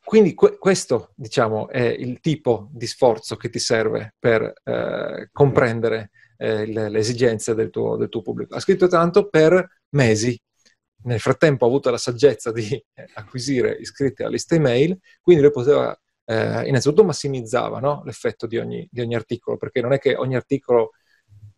quindi 0.04 0.34
que- 0.34 0.58
questo, 0.58 1.12
diciamo, 1.16 1.68
è 1.68 1.82
il 1.82 2.20
tipo 2.20 2.70
di 2.72 2.88
sforzo 2.88 3.36
che 3.36 3.50
ti 3.50 3.60
serve 3.60 4.16
per 4.20 4.54
eh, 4.64 5.30
comprendere 5.32 6.12
eh, 6.38 6.66
le, 6.66 6.90
le, 6.90 7.00
esigenze 7.00 7.54
del 7.56 7.70
tuo, 7.70 7.98
del 7.98 8.10
tuo, 8.10 8.22
pubblico. 8.22 8.56
Ha 8.56 8.60
scritto 8.60 8.88
tanto 8.88 9.30
per 9.30 9.82
mesi. 9.90 10.40
Nel 11.04 11.20
frattempo 11.20 11.66
ha 11.66 11.68
avuto 11.68 11.90
la 11.90 11.98
saggezza 11.98 12.52
di 12.52 12.68
eh, 12.72 13.10
acquisire 13.14 13.78
iscritti 13.80 14.22
alla 14.22 14.32
lista 14.32 14.56
email, 14.56 14.98
quindi 15.22 15.44
lui 15.44 15.52
poteva, 15.52 15.98
eh, 16.26 16.68
innanzitutto 16.68 17.04
massimizzava 17.04 17.80
no? 17.80 18.02
l'effetto 18.06 18.48
di 18.48 18.58
ogni, 18.58 18.88
di 18.92 19.02
ogni 19.02 19.16
articolo, 19.16 19.58
perché 19.58 19.82
non 19.82 19.94
è 19.94 20.00
che 20.00 20.16
ogni 20.16 20.36
articolo 20.36 20.92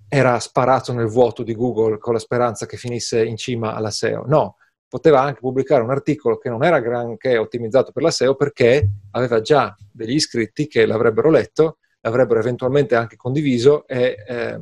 era 0.09 0.39
sparato 0.39 0.93
nel 0.93 1.07
vuoto 1.07 1.43
di 1.43 1.53
Google 1.53 1.97
con 1.97 2.13
la 2.13 2.19
speranza 2.19 2.65
che 2.65 2.77
finisse 2.77 3.23
in 3.25 3.37
cima 3.37 3.73
alla 3.73 3.91
SEO. 3.91 4.25
No, 4.25 4.57
poteva 4.87 5.21
anche 5.21 5.39
pubblicare 5.39 5.83
un 5.83 5.91
articolo 5.91 6.37
che 6.37 6.49
non 6.49 6.63
era 6.63 6.79
granché 6.79 7.37
ottimizzato 7.37 7.91
per 7.91 8.03
la 8.03 8.11
SEO 8.11 8.35
perché 8.35 8.89
aveva 9.11 9.41
già 9.41 9.75
degli 9.91 10.13
iscritti 10.13 10.67
che 10.67 10.85
l'avrebbero 10.85 11.29
letto, 11.29 11.79
l'avrebbero 12.01 12.39
eventualmente 12.39 12.95
anche 12.95 13.15
condiviso 13.17 13.85
e 13.85 14.15
eh, 14.25 14.61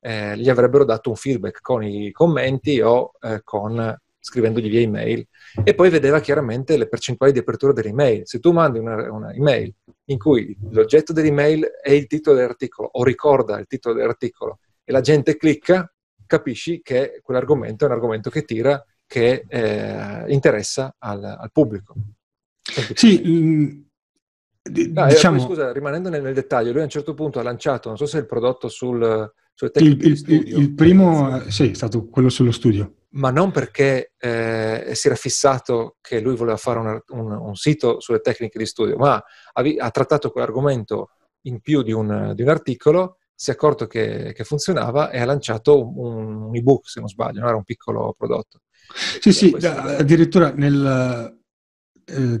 eh, 0.00 0.36
gli 0.36 0.48
avrebbero 0.48 0.84
dato 0.84 1.08
un 1.08 1.16
feedback 1.16 1.60
con 1.60 1.82
i 1.82 2.12
commenti 2.12 2.80
o 2.80 3.12
eh, 3.20 3.40
con, 3.42 3.96
scrivendogli 4.24 4.70
via 4.70 4.80
email. 4.80 5.26
E 5.62 5.74
poi 5.74 5.90
vedeva 5.90 6.20
chiaramente 6.20 6.76
le 6.78 6.88
percentuali 6.88 7.32
di 7.32 7.40
apertura 7.40 7.72
dell'email. 7.72 8.22
Se 8.24 8.40
tu 8.40 8.52
mandi 8.52 8.78
una, 8.78 9.12
una 9.12 9.32
email 9.34 9.72
in 10.06 10.18
cui 10.18 10.56
l'oggetto 10.70 11.12
dell'email 11.12 11.64
è 11.82 11.90
il 11.90 12.06
titolo 12.06 12.36
dell'articolo 12.36 12.88
o 12.92 13.04
ricorda 13.04 13.58
il 13.58 13.66
titolo 13.66 13.94
dell'articolo 13.94 14.60
e 14.82 14.92
la 14.92 15.02
gente 15.02 15.36
clicca, 15.36 15.90
capisci 16.26 16.80
che 16.82 17.20
quell'argomento 17.22 17.84
è 17.84 17.88
un 17.88 17.94
argomento 17.94 18.30
che 18.30 18.44
tira 18.44 18.82
che 19.06 19.44
eh, 19.46 20.24
interessa 20.32 20.96
al, 20.98 21.22
al 21.22 21.50
pubblico. 21.52 21.94
Sì, 22.94 23.22
mm, 23.26 23.80
ah, 24.94 25.06
diciamo... 25.08 25.36
poi, 25.36 25.46
scusa, 25.46 25.72
rimanendo 25.72 26.08
nel, 26.08 26.22
nel, 26.22 26.34
dettaglio, 26.34 26.72
lui 26.72 26.80
a 26.80 26.84
un 26.84 26.90
certo 26.90 27.12
punto 27.12 27.38
ha 27.38 27.42
lanciato, 27.42 27.88
non 27.88 27.98
so 27.98 28.06
se 28.06 28.16
è 28.16 28.20
il 28.20 28.26
prodotto 28.26 28.68
sul, 28.68 29.32
tecniche 29.54 30.06
il, 30.06 30.24
il, 30.26 30.58
il, 30.58 30.74
primo, 30.74 31.42
eh, 31.42 31.50
sì, 31.50 31.70
è 31.70 31.74
stato 31.74 32.06
quello 32.06 32.30
sullo 32.30 32.52
studio. 32.52 32.94
Ma 33.14 33.30
non 33.30 33.50
perché 33.50 34.12
eh, 34.18 34.90
si 34.92 35.06
era 35.06 35.16
fissato 35.16 35.96
che 36.00 36.20
lui 36.20 36.34
voleva 36.34 36.56
fare 36.56 36.78
una, 36.78 37.02
un, 37.08 37.30
un, 37.30 37.54
sito 37.54 38.00
sulle 38.00 38.20
tecniche 38.20 38.58
di 38.58 38.66
studio, 38.66 38.96
ma 38.96 39.14
ha, 39.14 39.62
ha 39.78 39.90
trattato 39.90 40.30
quell'argomento 40.30 41.10
in 41.42 41.60
più 41.60 41.82
di 41.82 41.92
un, 41.92 42.32
di 42.34 42.42
un 42.42 42.48
articolo 42.48 43.18
si 43.36 43.50
è 43.50 43.54
accorto 43.54 43.86
che, 43.86 44.32
che, 44.32 44.44
funzionava 44.44 45.10
e 45.10 45.20
ha 45.20 45.24
lanciato 45.24 45.84
un, 45.84 46.42
un, 46.44 46.56
ebook, 46.56 46.88
se 46.88 47.00
non 47.00 47.08
sbaglio, 47.08 47.40
non 47.40 47.48
era 47.48 47.56
un 47.56 47.64
piccolo 47.64 48.14
prodotto. 48.16 48.60
Sì, 49.20 49.32
sì, 49.32 49.50
da, 49.50 49.96
addirittura 49.96 50.52
nel, 50.52 51.36
eh, 52.04 52.38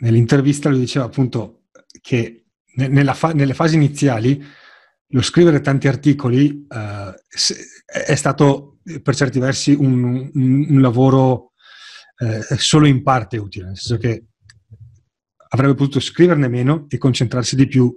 nell'intervista 0.00 0.68
lui 0.68 0.80
diceva 0.80 1.04
appunto 1.04 1.64
che 2.00 2.46
nella 2.76 3.14
fa- 3.14 3.32
nelle 3.32 3.54
fasi 3.54 3.76
iniziali 3.76 4.42
lo 5.08 5.22
scrivere 5.22 5.60
tanti 5.60 5.86
articoli 5.86 6.66
eh, 6.68 7.14
è 7.86 8.14
stato 8.16 8.73
per 9.02 9.14
certi 9.14 9.38
versi 9.38 9.72
un, 9.72 10.30
un, 10.32 10.66
un 10.68 10.80
lavoro 10.80 11.52
eh, 12.18 12.56
solo 12.56 12.86
in 12.86 13.02
parte 13.02 13.36
utile, 13.36 13.66
nel 13.66 13.76
senso 13.76 14.00
che 14.00 14.26
avrebbe 15.48 15.74
potuto 15.74 16.00
scriverne 16.00 16.48
meno 16.48 16.86
e 16.88 16.98
concentrarsi 16.98 17.56
di 17.56 17.66
più 17.66 17.94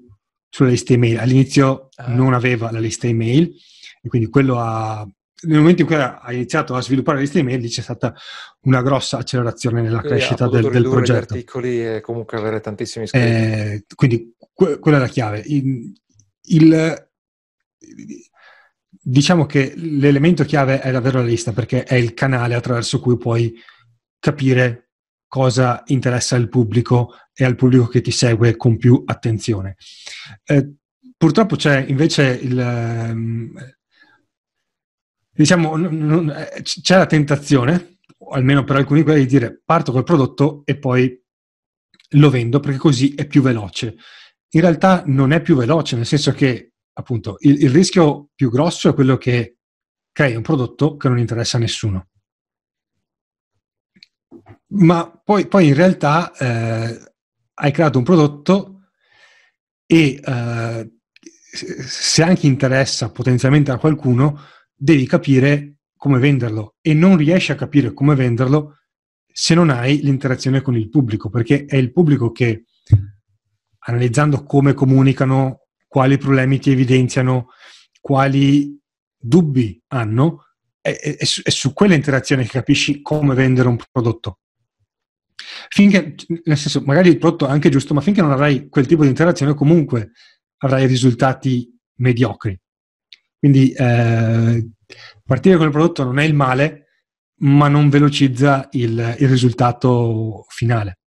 sulla 0.50 0.70
lista 0.70 0.94
email. 0.94 1.18
All'inizio 1.18 1.90
ah. 1.96 2.08
non 2.14 2.34
aveva 2.34 2.72
la 2.72 2.80
lista 2.80 3.08
email 3.08 3.54
e 4.02 4.08
quindi 4.08 4.30
quello 4.30 4.60
ha, 4.60 5.08
nel 5.44 5.60
momento 5.60 5.82
in 5.82 5.88
cui 5.88 5.98
ha 5.98 6.22
iniziato 6.32 6.76
a 6.76 6.82
sviluppare 6.82 7.18
la 7.18 7.24
lista 7.24 7.40
email 7.40 7.68
c'è 7.68 7.82
stata 7.82 8.16
una 8.62 8.82
grossa 8.82 9.18
accelerazione 9.18 9.82
nella 9.82 10.00
quindi 10.00 10.20
crescita 10.20 10.48
del, 10.48 10.70
del 10.70 10.84
progetto. 10.84 11.14
gli 11.14 11.38
articoli 11.38 11.86
e 11.86 12.02
comunque 12.02 12.38
avere 12.38 12.60
tantissimi 12.60 13.06
iscritti. 13.06 13.26
Eh, 13.26 13.86
quindi 13.96 14.34
que- 14.54 14.80
quella 14.80 14.98
è 14.98 15.02
la 15.02 15.08
chiave. 15.08 15.42
Il, 15.46 15.94
il, 16.44 17.10
diciamo 19.10 19.46
che 19.46 19.74
l'elemento 19.78 20.44
chiave 20.44 20.82
è 20.82 20.92
davvero 20.92 21.20
la 21.20 21.26
lista 21.26 21.54
perché 21.54 21.84
è 21.86 21.96
il 21.96 22.14
canale 22.14 22.56
attraverso 22.56 23.00
cui 23.00 23.18
puoi 23.18 23.56
capire 24.20 24.90
cosa 25.28 25.84
interessa 25.88 26.36
al 26.36 26.50
pubblico 26.50 27.14
e 27.34 27.46
al 27.46 27.56
pubblico 27.56 27.88
che 27.88 28.02
ti 28.02 28.12
segue 28.12 28.58
con 28.58 28.76
più 28.76 29.02
attenzione. 29.06 29.78
Eh, 30.44 30.74
purtroppo 31.16 31.56
c'è 31.56 31.86
invece 31.88 32.38
il... 32.42 32.58
Um, 32.58 33.54
diciamo, 35.32 35.78
non, 35.78 36.30
eh, 36.30 36.62
c'è 36.62 36.98
la 36.98 37.06
tentazione, 37.06 38.00
almeno 38.32 38.66
per 38.66 38.76
alcuni 38.76 39.04
quelli, 39.04 39.22
di 39.22 39.28
dire 39.28 39.62
parto 39.64 39.94
col 39.94 40.04
prodotto 40.04 40.64
e 40.66 40.78
poi 40.78 41.18
lo 42.12 42.30
vendo 42.30 42.60
perché 42.60 42.78
così 42.78 43.14
è 43.16 43.26
più 43.26 43.42
veloce. 43.42 43.96
In 44.50 44.62
realtà 44.62 45.04
non 45.06 45.32
è 45.32 45.42
più 45.42 45.56
veloce, 45.56 45.96
nel 45.96 46.06
senso 46.06 46.34
che 46.34 46.67
appunto 46.98 47.38
il, 47.40 47.64
il 47.64 47.70
rischio 47.70 48.30
più 48.36 48.50
grosso 48.50 48.90
è 48.90 48.94
quello 48.94 49.18
che 49.18 49.58
crei 50.12 50.36
un 50.36 50.42
prodotto 50.42 50.98
che 50.98 51.08
non 51.08 51.20
interessa 51.20 51.58
a 51.58 51.60
nessuno. 51.60 52.08
Ma 54.70 55.10
poi, 55.24 55.48
poi 55.48 55.68
in 55.68 55.74
realtà 55.76 56.34
eh, 56.34 57.14
hai 57.54 57.72
creato 57.72 58.00
un 58.00 58.04
prodotto 58.04 58.90
e 59.86 60.20
eh, 60.24 60.92
se 61.40 62.24
anche 62.24 62.48
interessa 62.48 63.12
potenzialmente 63.12 63.72
a 63.72 63.78
qualcuno, 63.78 64.42
devi 64.76 65.06
capire 65.06 65.78
come 65.96 66.20
venderlo 66.20 66.76
e 66.82 66.94
non 66.94 67.16
riesci 67.16 67.52
a 67.52 67.56
capire 67.56 67.94
come 67.94 68.16
venderlo 68.16 68.80
se 69.32 69.54
non 69.54 69.70
hai 69.70 70.02
l'interazione 70.02 70.62
con 70.62 70.76
il 70.76 70.90
pubblico, 70.90 71.30
perché 71.30 71.66
è 71.66 71.76
il 71.76 71.92
pubblico 71.92 72.32
che, 72.32 72.66
analizzando 73.80 74.44
come 74.44 74.74
comunicano, 74.74 75.67
quali 75.98 76.20
problemi 76.20 76.60
ti 76.60 76.70
evidenziano, 76.70 77.48
quali 78.00 78.80
dubbi 79.18 79.82
hanno, 79.88 80.46
è, 80.80 81.18
su, 81.26 81.42
su 81.44 81.74
quella 81.74 81.96
interazione 81.96 82.44
che 82.44 82.50
capisci 82.50 83.02
come 83.02 83.34
vendere 83.34 83.68
un 83.68 83.78
prodotto. 83.92 84.42
Finché, 85.70 86.14
nel 86.44 86.56
senso, 86.56 86.84
magari 86.86 87.10
il 87.10 87.18
prodotto 87.18 87.48
è 87.48 87.50
anche 87.50 87.70
giusto, 87.70 87.96
ma 87.96 88.02
finché 88.02 88.22
non 88.22 88.30
avrai 88.30 88.70
quel 88.70 88.86
tipo 88.86 89.02
di 89.02 89.10
interazione, 89.10 89.56
comunque 89.56 90.12
avrai 90.58 90.86
risultati 90.86 91.68
mediocri. 91.96 92.56
Quindi 93.40 93.72
eh, 93.72 94.70
partire 95.26 95.58
con 95.58 95.66
il 95.66 95.72
prodotto 95.72 96.04
non 96.04 96.20
è 96.20 96.26
il 96.26 96.36
male, 96.36 96.90
ma 97.40 97.70
non 97.70 97.90
velocizza 97.90 98.68
il, 98.74 99.16
il 99.18 99.28
risultato 99.28 100.46
finale. 100.50 101.00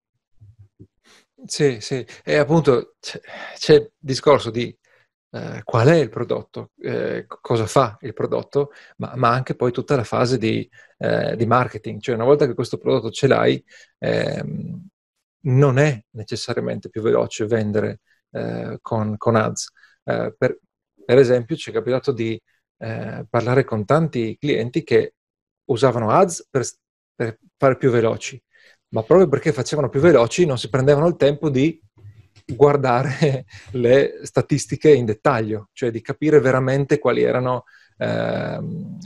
Sì, 1.47 1.79
sì, 1.81 2.05
e 2.25 2.37
appunto 2.37 2.97
c'è 3.01 3.75
il 3.75 3.93
discorso 3.97 4.51
di 4.51 4.77
eh, 5.31 5.63
qual 5.65 5.89
è 5.89 5.97
il 5.97 6.09
prodotto, 6.09 6.73
eh, 6.81 7.27
cosa 7.27 7.67
fa 7.67 7.97
il 8.01 8.13
prodotto, 8.13 8.73
ma, 8.97 9.13
ma, 9.17 9.31
anche 9.31 9.55
poi 9.55 9.73
tutta 9.73 9.97
la 9.97 10.05
fase 10.05 10.39
di, 10.39 10.69
eh, 10.99 11.37
di, 11.37 11.47
marketing. 11.47 12.01
Cioè 12.01 12.15
una 12.17 12.25
volta 12.25 12.47
che 12.47 12.55
questo 12.55 12.79
prodotto 12.79 13.11
ce 13.11 13.27
l'hai, 13.27 13.63
ehm, 13.99 14.89
non 15.43 15.79
è 15.79 16.05
necessariamente 16.11 16.89
più 16.91 17.01
veloce 17.03 17.47
vendere 17.47 18.01
eh, 18.31 18.79
con, 18.81 19.17
con, 19.17 19.37
ads. 19.37 19.73
Eh, 20.05 20.35
per, 20.37 20.59
per, 21.05 21.19
esempio, 21.19 21.57
ci 21.57 21.71
è 21.71 21.73
capitato 21.73 22.13
di 22.13 22.41
parlare 23.29 23.63
con 23.65 23.85
tanti 23.85 24.39
clienti 24.39 24.83
che 24.83 25.15
usavano 25.67 26.11
ads 26.11 26.49
per, 26.49 26.65
per 27.15 27.39
fare 27.59 27.77
più 27.77 27.91
veloci, 27.91 28.43
ma 28.89 29.03
proprio 29.03 29.29
perché 29.29 29.53
facevano 29.53 29.91
più 29.91 30.01
veloci 30.01 30.47
non 30.47 30.57
si 30.59 30.71
prendevano 30.71 31.07
il 31.07 31.17
tempo 31.17 31.51
di 31.51 31.79
guardare 32.47 33.45
le 33.73 34.21
statistiche 34.23 34.93
in 34.93 35.05
dettaglio, 35.05 35.69
cioè 35.73 35.91
di 35.91 36.01
capire 36.01 36.41
veramente 36.41 36.99
quali 36.99 37.23
erano 37.23 37.65
eh, 37.97 38.59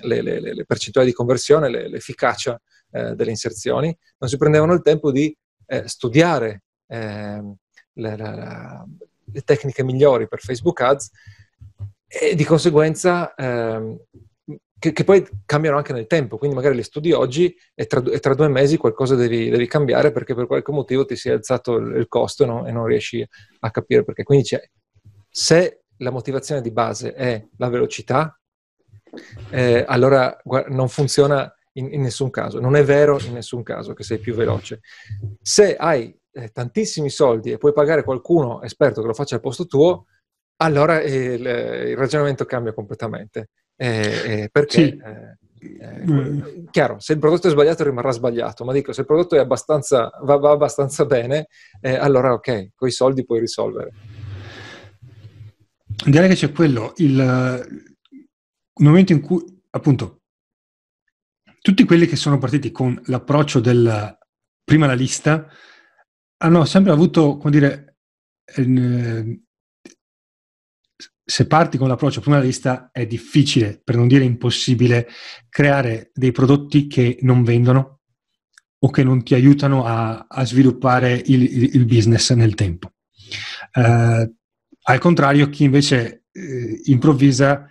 le, 0.02 0.23
le, 0.23 0.40
le, 0.40 0.64
percentuali 0.64 1.09
di 1.09 1.14
conversione, 1.14 1.69
l'efficacia 1.69 2.61
eh, 2.90 3.14
delle 3.14 3.31
inserzioni, 3.31 3.97
non 4.19 4.31
si 4.31 4.37
prendevano 4.37 4.73
il 4.73 4.83
tempo 4.83 5.11
di 5.11 5.37
eh, 5.66 5.88
studiare 5.88 6.62
ehm, 6.87 7.54
le, 7.95 8.16
le, 8.16 9.43
tecniche 9.43 9.83
migliori 9.83 10.28
per 10.28 10.40
Facebook 10.40 10.81
Ads 10.81 11.11
e 12.07 12.35
di 12.35 12.45
conseguenza 12.45 13.35
ehm, 13.35 13.99
che, 14.85 14.93
che, 14.93 15.05
poi 15.05 15.26
cambiano 15.47 15.79
anche 15.79 15.95
nel 15.95 16.07
tempo, 16.07 16.37
quindi 16.37 16.55
magari 16.55 16.75
li 16.75 16.83
studi 16.83 17.11
oggi 17.12 17.57
e 17.75 17.87
tra, 17.87 18.03
e 18.03 18.21
tra 18.21 18.35
due 18.35 18.49
mesi 18.49 18.76
qualcosa 18.76 19.14
devi, 19.14 19.49
devi, 19.49 19.67
cambiare 19.67 20.12
perché 20.12 20.35
per 20.35 20.47
qualche 20.47 20.73
motivo 20.73 21.07
ti 21.07 21.17
si 21.17 21.31
è 21.31 21.33
alzato 21.33 21.76
il, 21.76 21.97
il 21.97 22.07
costo 22.07 22.45
no? 22.45 22.67
e 22.67 22.71
non 22.71 22.85
riesci 22.85 23.26
a 23.61 23.71
capire 23.71 24.05
perché. 24.05 24.25
Quindi 24.25 24.45
c'è, 24.45 24.62
se 25.31 25.85
la 25.99 26.11
motivazione 26.11 26.61
di 26.61 26.71
base 26.71 27.14
è 27.14 27.43
la 27.57 27.71
velocità, 27.71 28.38
eh, 29.49 29.85
allora 29.88 30.37
non 30.69 30.88
funziona 30.91 31.50
in, 31.73 31.91
in, 31.91 32.03
nessun 32.03 32.29
caso, 32.29 32.61
non 32.61 32.76
è 32.76 32.85
vero 32.85 33.19
in 33.21 33.33
nessun 33.33 33.62
caso 33.62 33.95
che 33.95 34.03
sei 34.03 34.19
più 34.19 34.35
veloce. 34.35 34.81
Se 35.41 35.76
hai 35.76 36.14
eh, 36.31 36.49
tantissimi 36.50 37.09
soldi 37.09 37.53
e 37.53 37.57
puoi 37.57 37.73
pagare 37.73 38.05
qualcuno 38.05 38.61
esperto 38.61 39.00
che 39.00 39.07
lo 39.07 39.14
faccia 39.14 39.37
al 39.37 39.41
posto 39.41 39.64
tuo, 39.64 40.09
allora 40.57 41.00
il, 41.00 41.41
il 41.41 41.97
ragionamento 41.97 42.45
cambia 42.45 42.75
completamente. 42.75 43.49
Eh, 43.76 44.43
eh, 44.43 44.49
perché, 44.50 44.73
sì. 44.73 45.02
eh, 45.04 45.37
eh 45.81 46.64
chiaro, 46.71 46.99
se 47.00 47.14
il 47.14 47.19
prodotto 47.19 47.49
è 47.49 47.50
sbagliato 47.50 47.85
rimarrà 47.85 48.11
sbagliato, 48.11 48.64
ma 48.64 48.73
dico, 48.73 48.93
se 48.93 49.00
il 49.00 49.07
prodotto 49.07 49.38
abbastanza, 49.38 50.11
va, 50.23 50.37
va, 50.37 50.50
abbastanza 50.50 51.04
bene, 51.04 51.49
eh, 51.81 51.95
allora 51.95 52.33
ok, 52.33 52.71
con 52.75 52.88
i 52.88 52.93
soldi 52.93 53.25
puoi 53.25 53.40
risolvere. 53.40 53.93
Direi 56.04 56.28
che 56.28 56.35
c'è 56.35 56.52
quello, 56.52 56.93
il, 56.97 57.19
il 58.11 58.85
momento 58.85 59.12
in 59.12 59.21
cui, 59.21 59.43
appunto, 59.71 60.23
tutti 61.61 61.85
quelli 61.85 62.07
che 62.07 62.16
sono 62.16 62.38
partiti 62.38 62.71
con 62.71 63.00
l'approccio 63.07 63.61
del 63.61 64.19
prima 64.64 64.87
la 64.87 64.95
lista 64.95 65.47
hanno 66.38 66.64
sempre 66.64 66.93
avuto, 66.93 67.37
come 67.37 67.50
dire, 67.52 67.97
eh, 68.45 69.40
se 71.25 71.47
parti 71.47 71.78
con 71.78 71.88
l'approccio 71.88 72.21
prima 72.21 72.37
della 72.37 72.49
lista 72.49 72.90
è 72.93 73.07
difficile, 73.07 73.81
per 73.83 73.97
non 73.97 74.07
dire 74.09 74.25
impossibile, 74.25 75.09
creare 75.49 76.11
dei 76.12 76.33
prodotti 76.33 76.87
che 76.87 77.19
non 77.23 77.43
vendono 77.43 78.00
o 78.78 78.90
che 78.90 79.02
non 79.02 79.23
ti 79.23 79.35
aiutano 79.35 79.85
a, 79.85 80.26
a 80.28 80.45
sviluppare 80.45 81.14
il, 81.14 81.43
il, 81.43 81.75
il, 81.75 81.85
business 81.87 82.33
nel 82.35 82.54
tempo. 82.54 82.93
Eh, 83.73 84.33
al 84.83 84.99
contrario, 84.99 85.49
chi 85.49 85.64
invece 85.64 86.25
eh, 86.31 86.81
improvvisa 86.85 87.71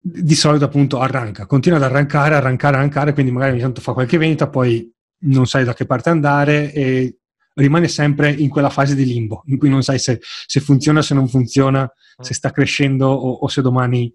di 0.00 0.34
solito 0.34 0.64
appunto 0.64 0.98
arranca, 0.98 1.46
continua 1.46 1.78
ad 1.78 1.84
arrancare, 1.84 2.34
arrancare, 2.34 2.76
arrancare, 2.76 3.12
quindi 3.12 3.30
magari 3.30 3.52
ogni 3.52 3.60
tanto 3.60 3.80
fa 3.80 3.92
qualche 3.92 4.18
vendita, 4.18 4.48
poi 4.48 4.92
non 5.20 5.46
sai 5.46 5.64
da 5.64 5.74
che 5.74 5.86
parte 5.86 6.10
andare 6.10 6.72
e 6.72 7.18
rimane 7.58 7.88
sempre 7.88 8.30
in 8.30 8.48
quella 8.48 8.70
fase 8.70 8.94
di 8.94 9.04
limbo, 9.04 9.42
in 9.46 9.58
cui 9.58 9.68
non 9.68 9.82
sai 9.82 9.98
se, 9.98 10.20
se 10.20 10.60
funziona, 10.60 11.02
se 11.02 11.14
non 11.14 11.28
funziona, 11.28 11.82
mm. 11.82 12.22
se 12.22 12.34
sta 12.34 12.50
crescendo 12.50 13.08
o, 13.08 13.32
o, 13.32 13.48
se 13.48 13.60
domani 13.62 14.12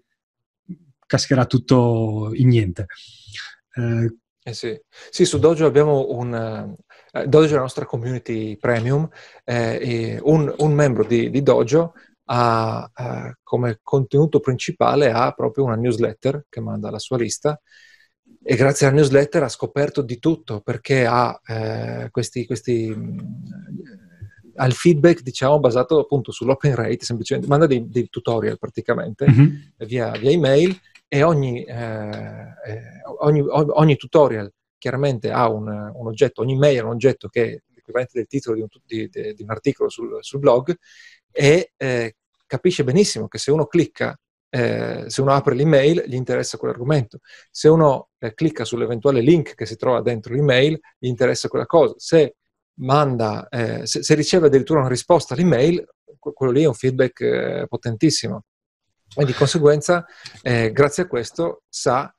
cascherà 1.06 1.46
tutto 1.46 2.30
in 2.34 2.48
niente. 2.48 2.86
Eh, 3.74 4.16
eh 4.42 4.52
sì. 4.54 4.78
sì. 5.10 5.24
su 5.24 5.38
Dojo 5.38 5.66
abbiamo 5.66 6.06
un... 6.10 6.76
Eh, 7.12 7.26
Dojo 7.28 7.50
è 7.50 7.54
la 7.54 7.60
nostra 7.60 7.84
community 7.84 8.56
premium 8.56 9.08
eh, 9.44 9.78
e 9.80 10.18
un, 10.22 10.52
un, 10.58 10.72
membro 10.72 11.04
di, 11.04 11.30
di 11.30 11.42
Dojo 11.42 11.92
ha, 12.26 12.90
come 13.42 13.80
contenuto 13.82 14.40
principale 14.40 15.12
ha 15.12 15.30
proprio 15.32 15.64
una 15.64 15.76
newsletter 15.76 16.46
che 16.48 16.60
manda 16.60 16.90
la 16.90 16.98
sua 16.98 17.18
lista 17.18 17.60
e 18.46 18.56
grazie 18.56 18.86
alla 18.86 18.96
newsletter 18.96 19.42
ha 19.42 19.48
scoperto 19.48 20.02
di 20.02 20.18
tutto 20.18 20.60
perché 20.60 21.06
ha 21.06 21.40
eh, 21.46 22.08
questi, 22.10 22.44
questi 22.44 22.94
ha 24.56 24.66
il 24.66 24.74
feedback 24.74 25.22
diciamo 25.22 25.58
basato 25.58 25.98
appunto 25.98 26.30
sull'open 26.30 26.74
rate 26.74 27.04
semplicemente 27.06 27.48
manda 27.48 27.66
dei, 27.66 27.88
dei 27.88 28.08
tutorial 28.10 28.58
praticamente 28.58 29.26
mm-hmm. 29.26 29.54
via, 29.78 30.10
via, 30.10 30.30
email 30.30 30.78
e 31.08 31.22
ogni, 31.22 31.64
eh, 31.64 31.74
eh 31.74 33.02
ogni, 33.20 33.42
ogni, 33.48 33.96
tutorial 33.96 34.52
chiaramente 34.76 35.30
ha 35.30 35.48
un, 35.48 35.66
un, 35.66 36.06
oggetto 36.06 36.42
ogni 36.42 36.56
mail 36.56 36.80
ha 36.80 36.84
un 36.84 36.92
oggetto 36.92 37.28
che 37.28 37.44
è 37.44 37.62
l'equivalente 37.74 38.18
del 38.18 38.26
titolo 38.26 38.56
di 38.56 38.60
un, 38.60 38.68
di, 38.84 39.08
di 39.08 39.42
un 39.42 39.50
articolo 39.50 39.88
sul, 39.88 40.18
sul, 40.20 40.40
blog 40.40 40.76
e 41.32 41.72
eh, 41.78 42.16
capisce 42.46 42.84
benissimo 42.84 43.26
che 43.26 43.38
se 43.38 43.50
uno 43.50 43.64
clicca 43.64 44.14
eh, 44.54 45.10
se 45.10 45.20
uno 45.20 45.32
apre 45.32 45.56
l'email 45.56 46.04
gli 46.06 46.14
interessa 46.14 46.56
quell'argomento, 46.56 47.18
se 47.50 47.66
uno 47.66 48.10
eh, 48.18 48.34
clicca 48.34 48.64
sull'eventuale 48.64 49.20
link 49.20 49.56
che 49.56 49.66
si 49.66 49.74
trova 49.74 50.00
dentro 50.00 50.32
l'email 50.32 50.78
gli 50.96 51.08
interessa 51.08 51.48
quella 51.48 51.66
cosa, 51.66 51.94
se, 51.96 52.36
manda, 52.74 53.48
eh, 53.48 53.84
se, 53.84 54.04
se 54.04 54.14
riceve 54.14 54.46
addirittura 54.46 54.78
una 54.78 54.88
risposta 54.88 55.34
all'email, 55.34 55.84
quello 56.20 56.52
lì 56.52 56.62
è 56.62 56.68
un 56.68 56.74
feedback 56.74 57.20
eh, 57.20 57.66
potentissimo. 57.68 58.44
E 59.16 59.24
di 59.24 59.32
conseguenza, 59.32 60.06
eh, 60.40 60.70
grazie 60.70 61.02
a 61.02 61.06
questo, 61.08 61.64
sa, 61.68 62.14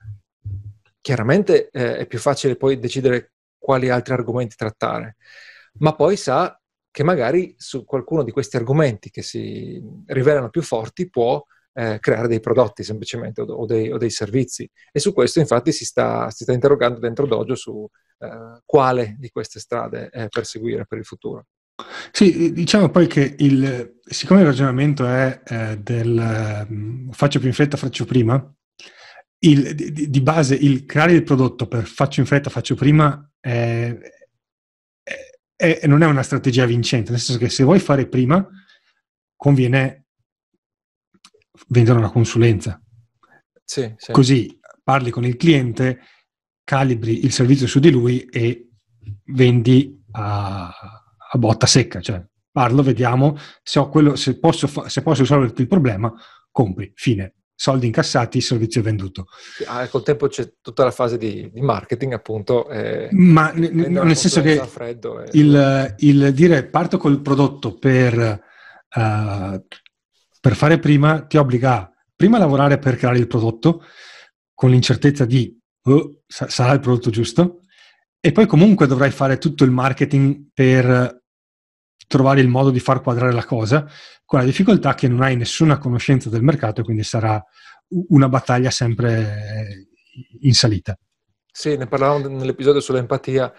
chiaramente 1.00 1.70
è 1.70 2.06
più 2.06 2.20
facile 2.20 2.58
poi 2.58 2.80
decidere 2.80 3.32
quali 3.58 3.90
altri 3.90 4.14
argomenti 4.14 4.58
trattare, 4.58 5.16
ma 5.80 5.96
poi 5.96 6.18
sa 6.18 6.60
che 6.92 7.04
magari 7.04 7.56
su 7.58 7.86
qualcuno 7.86 8.24
di 8.24 8.32
questi 8.32 8.58
argomenti 8.58 9.10
che 9.10 9.22
si 9.22 9.82
rivelano 10.08 10.50
più 10.50 10.62
forti 10.62 11.10
può 11.10 11.42
eh, 11.78 12.00
creare 12.00 12.28
dei 12.28 12.40
prodotti 12.40 12.84
semplicemente 12.84 13.42
o, 13.42 13.46
o, 13.46 13.66
dei, 13.66 13.92
o, 13.92 13.98
dei, 13.98 14.10
servizi. 14.10 14.70
E 14.92 15.00
su 15.00 15.14
questo 15.14 15.40
infatti 15.40 15.72
si 15.72 15.84
sta, 15.84 16.30
si 16.32 16.44
sta 16.44 16.54
interrogando 16.54 17.00
dentro 17.00 17.28
Dojo 17.28 17.56
su 17.56 17.88
eh, 18.20 18.62
quale 18.66 19.16
di 19.20 19.30
queste 19.30 19.60
strade 19.60 20.10
perseguire 20.30 20.86
per 20.86 20.98
il 21.00 21.06
futuro. 21.06 21.46
Sì, 22.12 22.54
diciamo 22.54 22.90
poi 22.90 23.08
che 23.08 23.36
il, 23.40 24.00
siccome 24.02 24.40
il 24.40 24.46
ragionamento 24.46 25.06
è 25.06 25.42
eh, 25.46 25.78
del 25.78 26.66
um, 26.70 27.12
faccio 27.12 27.40
più 27.40 27.50
in 27.50 27.54
fretta, 27.54 27.76
faccio 27.76 28.06
prima, 28.06 28.42
il, 29.40 29.76
di, 29.76 30.10
di, 30.10 30.22
base 30.22 30.56
il 30.56 30.86
creare 30.86 31.12
il 31.12 31.24
prodotto 31.24 31.68
per 31.68 31.84
faccio 31.84 32.22
in 32.22 32.26
fretta, 32.26 32.50
faccio 32.50 32.76
prima 32.76 33.30
è, 33.42 33.94
è, 35.04 35.80
è, 35.80 35.88
non 35.88 36.02
è 36.02 36.06
una 36.06 36.24
strategia 36.24 36.66
vincente, 36.66 37.12
nel 37.12 37.20
senso 37.20 37.42
che 37.42 37.50
se 37.50 37.64
vuoi 37.64 37.80
fare 37.80 38.08
prima 38.08 38.48
conviene 39.36 40.05
vendere 41.68 41.98
una 41.98 42.12
consulenza. 42.12 42.82
Sì, 43.64 43.94
sì. 43.98 44.12
Così 44.12 44.60
parli 44.84 45.10
con 45.10 45.26
il 45.26 45.38
cliente, 45.38 46.00
calibri 46.64 47.26
il 47.26 47.32
servizio 47.32 47.68
su 47.68 47.80
di 47.80 47.90
lui 47.90 48.22
e 48.26 48.70
vendi 49.26 50.04
a, 50.12 50.68
a 50.68 51.38
botta 51.38 51.66
secca. 51.66 52.02
Cioè, 52.02 52.24
parlo, 52.52 52.84
vediamo 52.84 53.38
se, 53.64 53.86
quello, 53.90 54.16
se, 54.16 54.40
posso, 54.40 54.68
se 54.88 55.02
posso 55.02 55.22
risolverti 55.22 55.62
il 55.62 55.68
problema, 55.68 56.14
compri, 56.52 56.92
fine. 56.96 57.34
Soldi 57.58 57.86
incassati, 57.86 58.42
servizio 58.42 58.82
venduto. 58.82 59.28
Ah, 59.68 59.88
col 59.88 60.04
tempo 60.04 60.28
c'è 60.28 60.56
tutta 60.62 60.84
la 60.84 60.92
fase 60.92 61.18
di, 61.18 61.50
di 61.54 61.62
marketing, 61.62 62.12
appunto. 62.12 62.70
Eh, 62.70 63.08
Ma 63.12 63.52
n- 63.54 63.88
nel 63.90 64.16
senso 64.18 64.42
che 64.42 64.62
e... 64.62 65.30
il, 65.32 65.96
il, 66.00 66.34
dire 66.34 66.66
parto 66.66 66.98
col 66.98 67.22
prodotto 67.22 67.78
per 67.78 68.44
uh, 68.94 69.66
per 70.46 70.56
fare 70.56 70.78
prima 70.78 71.26
ti 71.26 71.38
obbliga 71.38 71.74
a 71.74 71.92
prima 72.16 72.38
lavorare 72.38 72.78
per 72.78 72.98
creare 72.98 73.18
il 73.18 73.26
prodotto 73.26 73.82
con 74.54 74.70
l'incertezza 74.70 75.26
di 75.26 75.60
oh, 75.86 76.22
sarà 76.28 76.72
il 76.74 76.82
prodotto 76.82 77.10
giusto 77.10 77.62
e 78.20 78.32
poi 78.32 78.46
comunque 78.46 78.86
dovrai 78.86 79.10
fare 79.10 79.40
tutto 79.40 79.64
il 79.64 79.72
marketing 79.72 80.52
per 80.54 81.24
trovare 82.06 82.42
il 82.42 82.48
modo 82.48 82.70
di 82.70 82.80
far 82.80 83.02
quadrare 83.02 83.32
la 83.32 83.44
cosa 83.44 83.90
con 84.24 84.38
la 84.38 84.46
difficoltà 84.46 84.94
che 84.94 85.08
non 85.08 85.24
hai 85.24 85.36
nessuna 85.36 85.80
conoscenza 85.80 86.30
del 86.30 86.44
mercato 86.44 86.82
e 86.82 86.84
quindi 86.84 87.02
sarà 87.02 87.44
una 88.10 88.30
battaglia 88.30 88.70
sempre 88.70 89.88
in 90.42 90.54
salita. 90.54 90.96
Sì, 91.52 91.76
ne 91.76 91.88
parlavamo 91.88 92.28
nell'episodio 92.28 92.82
sull'empatia. 92.82 93.52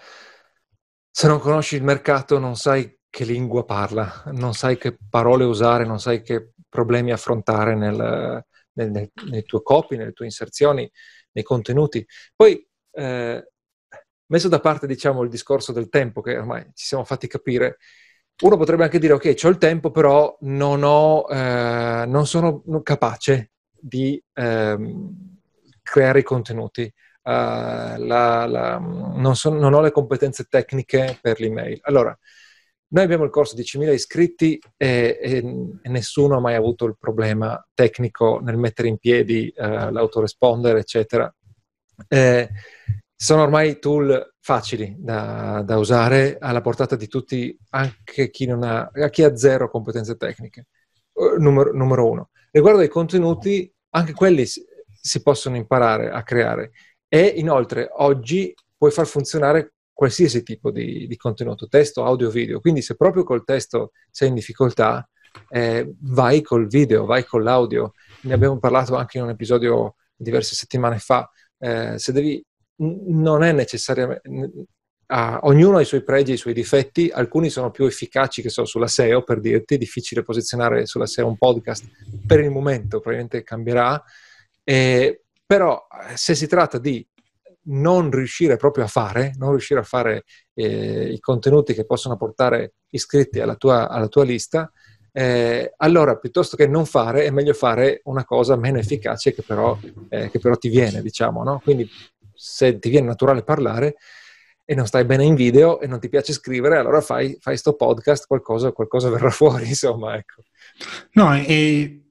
Se 1.11 1.27
non 1.27 1.39
conosci 1.39 1.75
il 1.75 1.83
mercato 1.83 2.39
non 2.39 2.55
sai 2.55 2.97
che 3.09 3.25
lingua 3.25 3.65
parla, 3.65 4.23
non 4.27 4.53
sai 4.53 4.77
che 4.77 4.97
parole 5.09 5.43
usare, 5.43 5.85
non 5.85 5.99
sai 5.99 6.21
che 6.21 6.51
problemi 6.69 7.11
affrontare 7.11 7.75
nel, 7.75 8.43
nel, 8.73 8.91
nel, 8.91 9.11
nei 9.29 9.43
tuoi 9.43 9.61
copy, 9.63 9.97
nelle 9.97 10.13
tue 10.13 10.25
inserzioni, 10.25 10.89
nei 11.31 11.43
contenuti. 11.43 12.05
Poi, 12.35 12.65
eh, 12.91 13.51
messo 14.27 14.47
da 14.47 14.59
parte 14.59 14.87
diciamo 14.87 15.23
il 15.23 15.29
discorso 15.29 15.71
del 15.71 15.89
tempo 15.89 16.21
che 16.21 16.37
ormai 16.37 16.63
ci 16.73 16.85
siamo 16.85 17.03
fatti 17.03 17.27
capire, 17.27 17.77
uno 18.43 18.57
potrebbe 18.57 18.83
anche 18.83 18.99
dire 18.99 19.13
ok, 19.13 19.35
ho 19.43 19.47
il 19.47 19.57
tempo, 19.57 19.89
però 19.89 20.37
non, 20.41 20.83
ho, 20.83 21.25
eh, 21.29 22.05
non 22.05 22.27
sono 22.27 22.61
capace 22.83 23.51
di 23.71 24.21
ehm, 24.33 25.37
creare 25.81 26.19
i 26.19 26.23
contenuti. 26.23 26.91
Uh, 27.27 27.97
la, 27.97 28.45
la, 28.45 28.77
non, 28.77 29.35
so, 29.35 29.49
non, 29.49 29.73
ho 29.73 29.81
le 29.81 29.91
competenze 29.91 30.45
tecniche 30.45 31.17
per 31.21 31.41
l'email. 31.41 31.77
Allora, 31.81 32.17
noi 32.89 33.03
abbiamo 33.03 33.25
il 33.25 33.29
corso 33.29 33.55
di 33.55 33.63
10.000 33.63 33.93
iscritti 33.93 34.59
e, 34.77 35.19
e, 35.21 35.77
e, 35.81 35.89
nessuno 35.89 36.37
ha 36.37 36.39
mai 36.39 36.55
avuto 36.55 36.85
il 36.85 36.95
problema 36.97 37.61
tecnico 37.73 38.39
nel 38.41 38.57
mettere 38.57 38.87
in 38.87 38.97
piedi 38.97 39.53
uh, 39.55 39.89
l'autoresponder, 39.89 40.77
eccetera. 40.77 41.33
Eh, 42.07 42.49
sono 43.13 43.41
ormai 43.41 43.79
tool 43.79 44.35
facili 44.39 44.95
da, 44.97 45.63
da, 45.65 45.77
usare 45.77 46.37
alla 46.39 46.61
portata 46.61 46.95
di 46.95 47.07
tutti, 47.07 47.57
anche 47.71 48.29
chi, 48.29 48.49
ha, 48.49 48.89
chi 49.09 49.23
ha 49.23 49.35
zero 49.35 49.69
competenze 49.69 50.15
tecniche. 50.15 50.67
Uh, 51.11 51.41
numero, 51.41 51.73
numero, 51.73 52.09
uno. 52.09 52.29
Riguardo 52.51 52.79
ai 52.79 52.87
contenuti, 52.87 53.69
anche 53.89 54.13
quelli 54.13 54.45
si, 54.45 54.63
si 55.01 55.21
possono 55.21 55.57
imparare 55.57 56.09
a 56.09 56.23
creare. 56.23 56.71
E 57.09 57.21
inoltre 57.35 57.89
oggi 57.91 58.53
puoi 58.77 58.91
far 58.91 59.07
funzionare 59.07 59.73
qualsiasi 59.97 60.43
tipo 60.43 60.69
di, 60.69 61.07
di, 61.07 61.17
contenuto, 61.17 61.67
testo, 61.67 62.05
audio, 62.05 62.29
video. 62.29 62.59
Quindi 62.59 62.83
se 62.83 62.95
proprio 62.95 63.23
col 63.23 63.43
testo 63.43 63.93
sei 64.11 64.27
in 64.27 64.35
difficoltà, 64.35 65.09
eh, 65.49 65.91
vai 66.01 66.43
col 66.43 66.67
video, 66.67 67.05
vai 67.05 67.25
con 67.25 67.41
l'audio. 67.41 67.93
Ne 68.21 68.33
abbiamo 68.33 68.59
parlato 68.59 68.95
anche 68.95 69.17
in 69.17 69.23
un 69.23 69.31
episodio 69.31 69.95
diverse 70.15 70.53
settimane 70.53 70.99
fa. 70.99 71.27
Eh, 71.57 71.97
se 71.97 72.11
devi, 72.11 72.45
non 72.75 73.41
è 73.41 73.51
necessariamente... 73.53 74.21
Ah, 75.07 75.39
ognuno 75.43 75.77
ha 75.77 75.81
i 75.81 75.85
suoi 75.85 76.03
pregi 76.03 76.29
e 76.29 76.33
i 76.35 76.37
suoi 76.37 76.53
difetti, 76.53 77.09
alcuni 77.11 77.49
sono 77.49 77.71
più 77.71 77.85
efficaci 77.85 78.43
che 78.43 78.49
so 78.49 78.65
sulla 78.65 78.87
SEO, 78.87 79.23
per 79.23 79.39
dirti, 79.39 79.75
è 79.75 79.77
difficile 79.79 80.21
posizionare 80.21 80.85
sulla 80.85 81.07
SEO 81.07 81.25
un 81.25 81.37
podcast 81.37 81.85
per 82.27 82.41
il 82.41 82.51
momento, 82.51 82.99
probabilmente 82.99 83.41
cambierà, 83.41 84.03
eh, 84.63 85.23
però 85.43 85.87
se 86.13 86.35
si 86.35 86.45
tratta 86.45 86.77
di 86.77 87.03
non 87.67 88.11
riuscire 88.11 88.55
proprio 88.55 88.85
a 88.85 88.87
fare, 88.87 89.33
non 89.37 89.51
riuscire 89.51 89.79
a 89.79 89.83
fare 89.83 90.23
eh, 90.53 91.11
i 91.11 91.19
contenuti 91.19 91.73
che 91.73 91.85
possono 91.85 92.17
portare 92.17 92.73
iscritti 92.89 93.39
alla 93.39 93.55
tua, 93.55 93.89
alla 93.89 94.07
tua 94.07 94.23
lista, 94.23 94.71
eh, 95.11 95.73
allora 95.77 96.15
piuttosto 96.17 96.55
che 96.55 96.67
non 96.67 96.85
fare 96.85 97.23
è 97.25 97.31
meglio 97.31 97.53
fare 97.53 98.01
una 98.03 98.23
cosa 98.23 98.55
meno 98.55 98.77
efficace 98.77 99.33
che 99.33 99.41
però, 99.41 99.77
eh, 100.09 100.29
che 100.29 100.39
però 100.39 100.55
ti 100.55 100.69
viene, 100.69 101.01
diciamo, 101.01 101.43
no? 101.43 101.59
Quindi 101.63 101.89
se 102.33 102.77
ti 102.77 102.89
viene 102.89 103.07
naturale 103.07 103.41
parlare 103.43 103.95
e 104.63 104.75
non 104.75 104.85
stai 104.85 105.05
bene 105.05 105.23
in 105.23 105.33
video 105.33 105.79
e 105.79 105.87
non 105.87 105.99
ti 105.99 106.09
piace 106.09 106.33
scrivere, 106.33 106.77
allora 106.77 107.01
fai, 107.01 107.37
fai 107.39 107.57
sto 107.57 107.73
podcast, 107.73 108.27
qualcosa, 108.27 108.71
qualcosa 108.71 109.09
verrà 109.09 109.29
fuori, 109.31 109.67
insomma, 109.67 110.15
ecco. 110.15 110.43
No, 111.13 111.33
e 111.35 112.03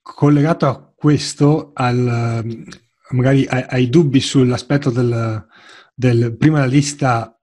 collegato 0.00 0.66
a 0.66 0.92
questo 0.94 1.70
al, 1.74 2.64
magari 3.12 3.46
ai, 3.46 3.64
ai 3.68 3.88
dubbi 3.88 4.20
sull'aspetto 4.20 4.90
del, 4.90 5.46
del, 5.94 6.36
prima 6.36 6.60
la 6.60 6.66
lista, 6.66 7.38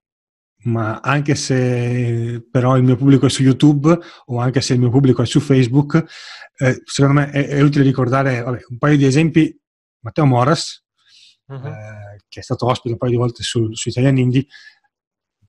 ma 0.64 1.00
anche 1.00 1.34
se 1.34 2.46
però 2.50 2.76
il 2.76 2.82
mio 2.82 2.96
pubblico 2.96 3.26
è 3.26 3.30
su 3.30 3.42
YouTube 3.42 3.98
o 4.26 4.38
anche 4.38 4.60
se 4.60 4.74
il 4.74 4.80
mio 4.80 4.90
pubblico 4.90 5.22
è 5.22 5.26
su 5.26 5.40
Facebook, 5.40 6.04
eh, 6.58 6.82
secondo 6.84 7.20
me 7.20 7.30
è, 7.30 7.48
è, 7.48 7.60
utile 7.60 7.84
ricordare 7.84 8.42
vabbè, 8.42 8.58
un 8.68 8.78
paio 8.78 8.96
di 8.96 9.06
esempi. 9.06 9.58
Matteo 10.02 10.24
Moras, 10.24 10.82
uh-huh. 11.46 11.66
eh, 11.66 12.24
che 12.26 12.40
è 12.40 12.42
stato 12.42 12.66
ospite 12.66 12.92
un 12.92 12.98
paio 12.98 13.12
di 13.12 13.18
volte 13.18 13.42
su, 13.42 13.70
su 13.74 13.90
Italian 13.90 14.16
Indie, 14.16 14.46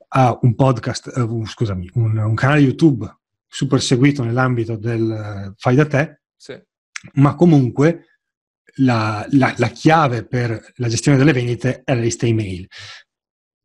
ha 0.10 0.38
un 0.42 0.56
podcast, 0.56 1.10
uh, 1.16 1.46
scusami, 1.46 1.90
un, 1.94 2.18
un, 2.18 2.36
canale 2.36 2.60
YouTube 2.60 3.10
super 3.48 3.82
seguito 3.82 4.24
nell'ambito 4.26 4.76
del 4.76 5.52
uh, 5.52 5.54
fai 5.56 5.76
da 5.76 5.86
te, 5.86 6.24
sì 6.36 6.62
ma 7.14 7.36
comunque 7.36 8.06
la, 8.76 9.26
la, 9.32 9.54
la, 9.58 9.70
chiave 9.70 10.26
per 10.26 10.72
la 10.76 10.88
gestione 10.88 11.18
delle 11.18 11.34
vendite 11.34 11.82
è 11.84 11.94
la 11.94 12.02
lista 12.02 12.26
email. 12.26 12.68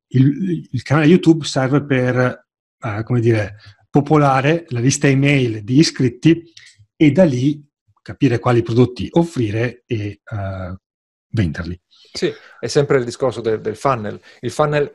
Il, 0.08 0.68
il 0.70 0.82
canale 0.82 1.06
YouTube 1.06 1.44
serve 1.44 1.84
per, 1.84 2.46
uh, 2.80 3.02
come 3.02 3.20
dire, 3.20 3.56
popolare 3.90 4.64
la 4.68 4.80
lista 4.80 5.06
email 5.06 5.62
di 5.62 5.78
iscritti 5.78 6.42
e 6.96 7.10
da 7.12 7.24
lì 7.24 7.64
capire 8.02 8.38
quali 8.38 8.62
prodotti 8.62 9.08
offrire 9.12 9.82
e 9.86 10.20
uh, 10.30 10.74
venderli. 11.28 11.80
Sì, 12.12 12.32
è 12.60 12.66
sempre 12.66 12.98
il 12.98 13.04
discorso 13.04 13.40
del, 13.40 13.60
del 13.60 13.76
funnel. 13.76 14.20
Il 14.40 14.50
funnel, 14.50 14.92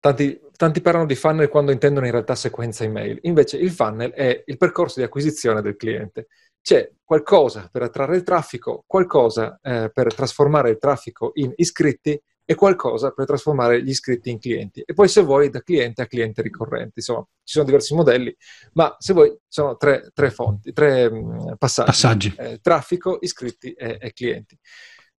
tanti, 0.00 0.40
tanti, 0.56 0.80
parlano 0.80 1.06
di 1.06 1.14
funnel 1.14 1.48
quando 1.48 1.72
intendono 1.72 2.06
in 2.06 2.12
realtà 2.12 2.34
sequenza 2.34 2.84
email. 2.84 3.18
Invece 3.22 3.56
il 3.56 3.70
funnel 3.70 4.12
è 4.12 4.42
il 4.44 4.56
percorso 4.56 5.00
di 5.00 5.06
acquisizione 5.06 5.62
del 5.62 5.76
cliente 5.76 6.26
c'è 6.68 6.90
qualcosa 7.02 7.68
per 7.72 7.80
attrarre 7.80 8.16
il 8.16 8.22
traffico, 8.22 8.84
qualcosa 8.86 9.58
eh, 9.62 9.90
per 9.90 10.14
trasformare 10.14 10.68
il 10.70 10.78
traffico 10.78 11.30
in 11.34 11.50
iscritti 11.56 12.20
e 12.44 12.54
qualcosa 12.54 13.10
per 13.10 13.26
trasformare 13.26 13.82
gli 13.82 13.88
iscritti 13.88 14.30
in 14.30 14.38
clienti. 14.38 14.82
E 14.84 14.92
poi 14.92 15.08
se 15.08 15.22
vuoi 15.22 15.50
da 15.50 15.62
cliente 15.62 16.02
a 16.02 16.06
cliente 16.06 16.42
ricorrente. 16.42 16.92
Insomma, 16.96 17.22
ci 17.22 17.54
sono 17.54 17.64
diversi 17.64 17.94
modelli, 17.94 18.34
ma 18.72 18.94
se 18.98 19.12
vuoi 19.12 19.34
sono 19.46 19.76
tre, 19.76 20.10
tre 20.12 20.30
fonti, 20.30 20.72
tre 20.72 21.10
mh, 21.10 21.16
mm, 21.16 21.52
passaggi. 21.58 21.90
passaggi. 21.90 22.34
Eh, 22.36 22.58
traffico, 22.60 23.18
iscritti 23.20 23.72
e, 23.72 23.98
e, 24.00 24.12
clienti. 24.12 24.58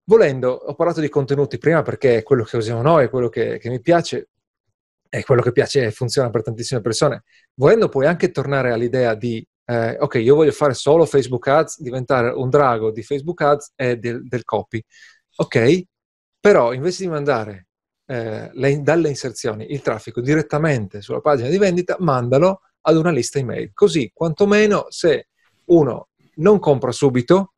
Volendo, 0.04 0.52
ho 0.52 0.74
parlato 0.76 1.02
di 1.02 1.10
contenuti 1.10 1.58
prima 1.58 1.82
perché 1.82 2.18
è 2.18 2.24
quello 2.24 2.44
che 2.44 2.58
usiamo 2.58 2.82
noi, 2.82 3.06
è 3.06 3.10
quello 3.10 3.30
che, 3.30 3.60
che 3.60 3.70
mi 3.70 3.80
piace, 3.80 4.30
è 5.10 5.24
quello 5.24 5.42
che 5.42 5.52
piace 5.52 5.86
e 5.86 5.92
funziona 5.92 6.30
per 6.30 6.44
tantissime 6.44 6.82
persone. 6.82 7.24
Volendo 7.56 7.90
puoi 7.90 8.06
anche 8.06 8.32
tornare 8.32 8.72
all'idea 8.72 9.16
di 9.16 9.46
eh, 9.66 9.98
ok, 10.00 10.16
io 10.16 10.34
voglio 10.34 10.52
fare 10.52 10.74
solo 10.74 11.06
Facebook 11.06 11.48
Ads, 11.48 11.82
diventare 11.82 12.30
un 12.30 12.50
drago 12.50 12.92
di 12.92 13.04
Facebook 13.04 13.42
Ads 13.42 13.74
e 13.76 13.98
del, 13.98 14.28
del 14.28 14.44
copy. 14.44 14.84
Ok, 15.36 15.84
però 16.40 16.74
invece 16.74 17.04
di 17.04 17.10
mandare 17.10 17.68
eh, 18.08 18.50
le, 18.52 18.82
dalle 18.82 19.10
inserzioni 19.10 19.72
il 19.72 19.82
traffico 19.82 20.22
direttamente 20.22 21.02
sulla 21.02 21.22
pagina 21.22 21.50
di 21.50 21.60
vendita, 21.60 21.98
mandalo 22.00 22.62
ad 22.82 22.96
una 22.96 23.12
lista 23.12 23.38
email. 23.38 23.72
Così, 23.74 24.10
quantomeno, 24.12 24.88
se 24.90 25.28
uno 25.66 26.10
non 26.36 26.58
compra 26.58 26.92
subito, 26.92 27.54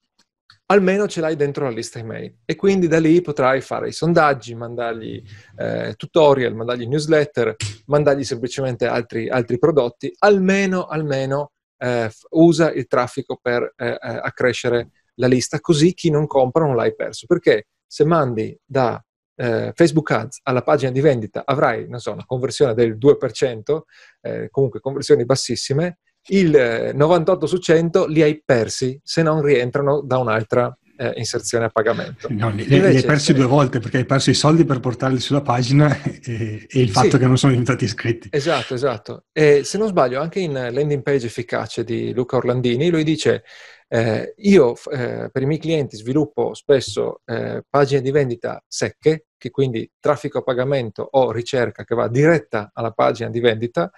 almeno 0.71 1.07
ce 1.07 1.19
l'hai 1.19 1.35
dentro 1.35 1.65
la 1.65 1.71
lista 1.71 1.99
email 1.99 2.37
e 2.45 2.55
quindi 2.55 2.87
da 2.87 2.99
lì 2.99 3.21
potrai 3.21 3.59
fare 3.61 3.89
i 3.89 3.91
sondaggi, 3.91 4.55
mandargli 4.55 5.21
eh, 5.57 5.93
tutorial, 5.97 6.55
mandargli 6.55 6.87
newsletter, 6.87 7.55
mandargli 7.87 8.23
semplicemente 8.23 8.85
altri, 8.85 9.29
altri 9.29 9.59
prodotti, 9.59 10.13
almeno, 10.19 10.85
almeno 10.85 11.51
eh, 11.77 12.09
usa 12.29 12.71
il 12.71 12.87
traffico 12.87 13.37
per 13.41 13.73
eh, 13.75 13.89
eh, 13.89 13.97
accrescere 13.99 14.89
la 15.15 15.27
lista, 15.27 15.59
così 15.59 15.93
chi 15.93 16.09
non 16.09 16.25
compra 16.25 16.65
non 16.65 16.75
l'hai 16.75 16.95
perso. 16.95 17.25
Perché 17.27 17.67
se 17.85 18.05
mandi 18.05 18.57
da 18.65 19.03
eh, 19.35 19.71
Facebook 19.75 20.11
Ads 20.11 20.39
alla 20.43 20.61
pagina 20.61 20.91
di 20.91 21.01
vendita 21.01 21.43
avrai, 21.45 21.87
so, 21.95 22.13
una 22.13 22.25
conversione 22.25 22.73
del 22.73 22.97
2%, 22.97 23.81
eh, 24.21 24.47
comunque 24.49 24.79
conversioni 24.79 25.25
bassissime, 25.25 25.99
il 26.27 26.91
98 26.93 27.45
su 27.45 27.57
100 27.57 28.07
li 28.07 28.21
hai 28.21 28.41
persi 28.43 28.99
se 29.03 29.23
non 29.23 29.41
rientrano 29.41 30.01
da 30.01 30.17
un'altra 30.17 30.75
eh, 31.01 31.13
inserzione 31.15 31.65
a 31.65 31.69
pagamento. 31.69 32.27
No, 32.29 32.49
li, 32.51 32.61
Invece, 32.61 32.89
li, 32.89 32.97
hai 32.97 33.03
persi 33.03 33.33
due 33.33 33.45
volte 33.45 33.79
perché 33.79 33.97
hai 33.97 34.05
perso 34.05 34.29
i 34.29 34.35
soldi 34.35 34.65
per 34.65 34.79
portarli 34.79 35.19
sulla 35.19 35.41
pagina 35.41 35.97
e, 36.03 36.67
e 36.69 36.79
il 36.79 36.91
fatto 36.91 37.11
sì, 37.11 37.17
che 37.17 37.25
non 37.25 37.37
sono 37.37 37.51
diventati 37.51 37.85
iscritti. 37.85 38.27
Esatto, 38.31 38.75
esatto. 38.75 39.23
E 39.31 39.63
se 39.63 39.79
non 39.79 39.87
sbaglio, 39.87 40.21
anche 40.21 40.39
in 40.39 40.53
Landing 40.53 41.01
Page 41.01 41.25
Efficace 41.25 41.83
di 41.83 42.13
Luca 42.13 42.35
Orlandini, 42.35 42.91
lui 42.91 43.03
dice 43.03 43.43
eh, 43.87 44.35
io 44.37 44.75
eh, 44.91 45.29
per 45.31 45.41
i 45.41 45.45
miei 45.45 45.59
clienti 45.59 45.97
sviluppo 45.97 46.53
spesso 46.53 47.21
eh, 47.25 47.63
pagine 47.67 48.01
di 48.01 48.11
vendita 48.11 48.63
secche, 48.67 49.25
che 49.37 49.49
quindi 49.49 49.89
traffico 49.99 50.37
a 50.37 50.43
pagamento 50.43 51.05
o 51.09 51.31
ricerca 51.31 51.83
che 51.83 51.95
va 51.95 52.07
diretta 52.07 52.69
alla 52.73 52.91
pagina 52.91 53.29
di 53.29 53.39
vendita, 53.39 53.89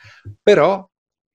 però 0.41 0.89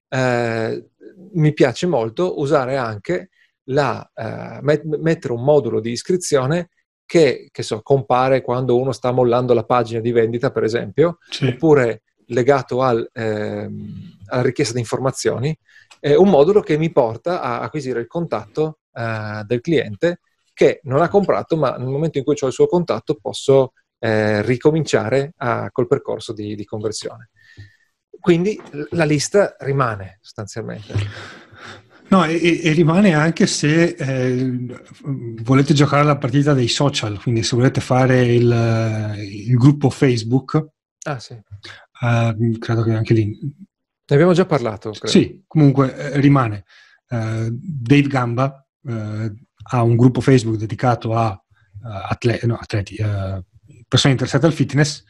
eh, 0.09 0.89
mi 1.33 1.53
piace 1.53 1.87
molto 1.87 2.39
usare 2.39 2.75
anche 2.75 3.29
la, 3.65 4.09
eh, 4.13 4.59
met- 4.61 4.83
mettere 4.83 5.33
un 5.33 5.43
modulo 5.43 5.79
di 5.79 5.91
iscrizione 5.91 6.69
che, 7.05 7.49
che 7.51 7.63
so, 7.63 7.81
compare 7.81 8.41
quando 8.41 8.77
uno 8.77 8.91
sta 8.91 9.11
mollando 9.11 9.53
la 9.53 9.63
pagina 9.63 9.99
di 9.99 10.11
vendita, 10.11 10.51
per 10.51 10.63
esempio, 10.63 11.17
sì. 11.29 11.47
oppure 11.47 12.03
legato 12.27 12.81
al, 12.81 13.09
ehm, 13.11 14.17
alla 14.27 14.41
richiesta 14.43 14.73
di 14.73 14.79
informazioni, 14.79 15.57
eh, 15.99 16.15
un 16.15 16.29
modulo 16.29 16.61
che 16.61 16.77
mi 16.77 16.91
porta 16.91 17.41
a 17.41 17.61
acquisire 17.61 17.99
il 17.99 18.07
contatto 18.07 18.79
eh, 18.93 19.43
del 19.45 19.61
cliente 19.61 20.19
che 20.53 20.81
non 20.83 21.01
ha 21.01 21.09
comprato, 21.09 21.57
ma 21.57 21.77
nel 21.77 21.87
momento 21.87 22.17
in 22.17 22.23
cui 22.23 22.35
ho 22.39 22.47
il 22.47 22.53
suo 22.53 22.67
contatto 22.67 23.17
posso 23.19 23.73
eh, 23.97 24.41
ricominciare 24.43 25.33
a, 25.37 25.69
col 25.71 25.87
percorso 25.87 26.33
di, 26.33 26.55
di 26.55 26.65
conversione. 26.65 27.29
Quindi 28.19 28.59
la 28.91 29.05
lista 29.05 29.55
rimane 29.59 30.19
sostanzialmente. 30.21 30.93
No, 32.09 32.25
e, 32.25 32.61
e, 32.63 32.71
rimane 32.71 33.13
anche 33.13 33.45
se 33.45 33.83
eh, 33.89 34.51
volete 35.43 35.73
giocare 35.73 36.03
la 36.03 36.17
partita 36.17 36.53
dei 36.53 36.67
social, 36.67 37.21
quindi 37.21 37.43
se 37.43 37.55
volete 37.55 37.81
fare 37.81 38.25
il, 38.25 39.15
il 39.19 39.55
gruppo 39.55 39.91
Facebook, 39.91 40.69
Ah 41.03 41.19
sì. 41.19 41.33
Uh, 42.01 42.57
credo 42.57 42.83
che 42.83 42.93
anche 42.93 43.13
lì... 43.13 43.25
Ne 43.29 44.15
abbiamo 44.15 44.33
già 44.33 44.45
parlato. 44.45 44.91
Credo. 44.91 45.07
Sì, 45.07 45.43
comunque 45.47 45.95
eh, 45.95 46.19
rimane. 46.19 46.65
Uh, 47.09 47.47
Dave 47.51 48.07
Gamba 48.07 48.67
uh, 48.81 49.33
ha 49.71 49.83
un 49.83 49.95
gruppo 49.95 50.21
Facebook 50.21 50.57
dedicato 50.57 51.15
a 51.15 51.41
atleti, 51.81 52.45
no, 52.45 52.55
atleti 52.55 52.97
persone 53.87 54.13
interessate 54.13 54.45
al 54.45 54.53
fitness. 54.53 55.03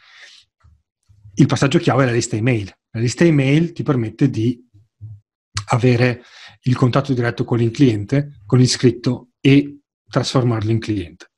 Il 1.34 1.48
passaggio 1.48 1.80
chiave 1.80 2.04
è 2.04 2.06
la 2.06 2.12
lista 2.12 2.36
email. 2.36 2.72
La 3.00 3.06
lista 3.06 3.24
email 3.24 3.72
ti 3.72 3.82
permette 3.82 4.30
di 4.30 4.62
avere 5.68 6.22
il 6.64 6.76
contatto 6.76 7.14
diretto 7.14 7.46
con 7.46 7.62
il 7.62 7.72
cliente, 7.72 8.42
con 8.46 8.60
l'iscritto 8.60 9.30
e 9.40 9.80
trasformarlo 10.06 10.70
in 10.70 10.80
cliente. 10.80 11.32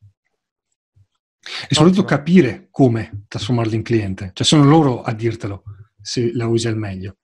E 1.70 1.76
soprattutto 1.76 2.04
capire 2.04 2.70
come 2.72 3.26
trasformarlo 3.28 3.76
in 3.76 3.84
cliente, 3.84 4.32
cioè 4.34 4.44
sono 4.44 4.64
loro 4.66 5.04
a 5.04 5.14
dirtelo 5.14 5.62
se 6.02 6.34
la 6.34 6.48
usi 6.48 6.68
al 6.68 6.78
meglio. 6.78 7.18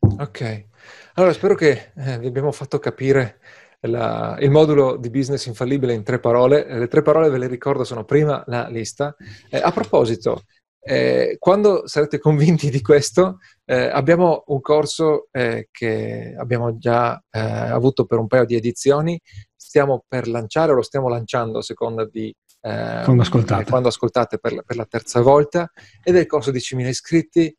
Ok, 0.00 0.66
allora 1.14 1.32
spero 1.32 1.54
che 1.54 1.92
eh, 1.96 2.18
vi 2.18 2.26
abbiamo 2.26 2.52
fatto 2.52 2.78
capire 2.78 3.40
la, 3.80 4.36
il 4.40 4.50
modulo 4.50 4.96
di 4.96 5.08
business 5.08 5.46
infallibile 5.46 5.94
in 5.94 6.02
tre 6.02 6.20
parole. 6.20 6.66
Le 6.68 6.88
tre 6.88 7.00
parole 7.00 7.30
ve 7.30 7.38
le 7.38 7.46
ricordo 7.46 7.82
sono 7.82 8.04
prima 8.04 8.44
la 8.46 8.68
lista. 8.68 9.16
Eh, 9.48 9.56
a 9.56 9.72
proposito, 9.72 10.42
eh, 10.86 11.36
quando 11.38 11.86
sarete 11.86 12.18
convinti 12.18 12.68
di 12.70 12.82
questo, 12.82 13.38
eh, 13.64 13.86
abbiamo 13.86 14.44
un 14.48 14.60
corso 14.60 15.28
eh, 15.30 15.68
che 15.70 16.34
abbiamo 16.38 16.76
già 16.76 17.16
eh, 17.30 17.40
avuto 17.40 18.04
per 18.04 18.18
un 18.18 18.26
paio 18.26 18.44
di 18.44 18.54
edizioni, 18.54 19.18
stiamo 19.56 20.04
per 20.06 20.28
lanciare 20.28 20.72
o 20.72 20.74
lo 20.74 20.82
stiamo 20.82 21.08
lanciando 21.08 21.58
a 21.58 21.62
seconda 21.62 22.06
di 22.06 22.34
eh, 22.60 23.00
quando 23.04 23.22
ascoltate, 23.22 23.70
quando 23.70 23.88
ascoltate 23.88 24.38
per, 24.38 24.52
la, 24.52 24.62
per 24.62 24.76
la 24.76 24.86
terza 24.86 25.20
volta, 25.20 25.70
ed 26.02 26.16
è 26.16 26.20
il 26.20 26.26
corso 26.26 26.50
di 26.50 26.58
10.000 26.58 26.86
iscritti, 26.86 27.56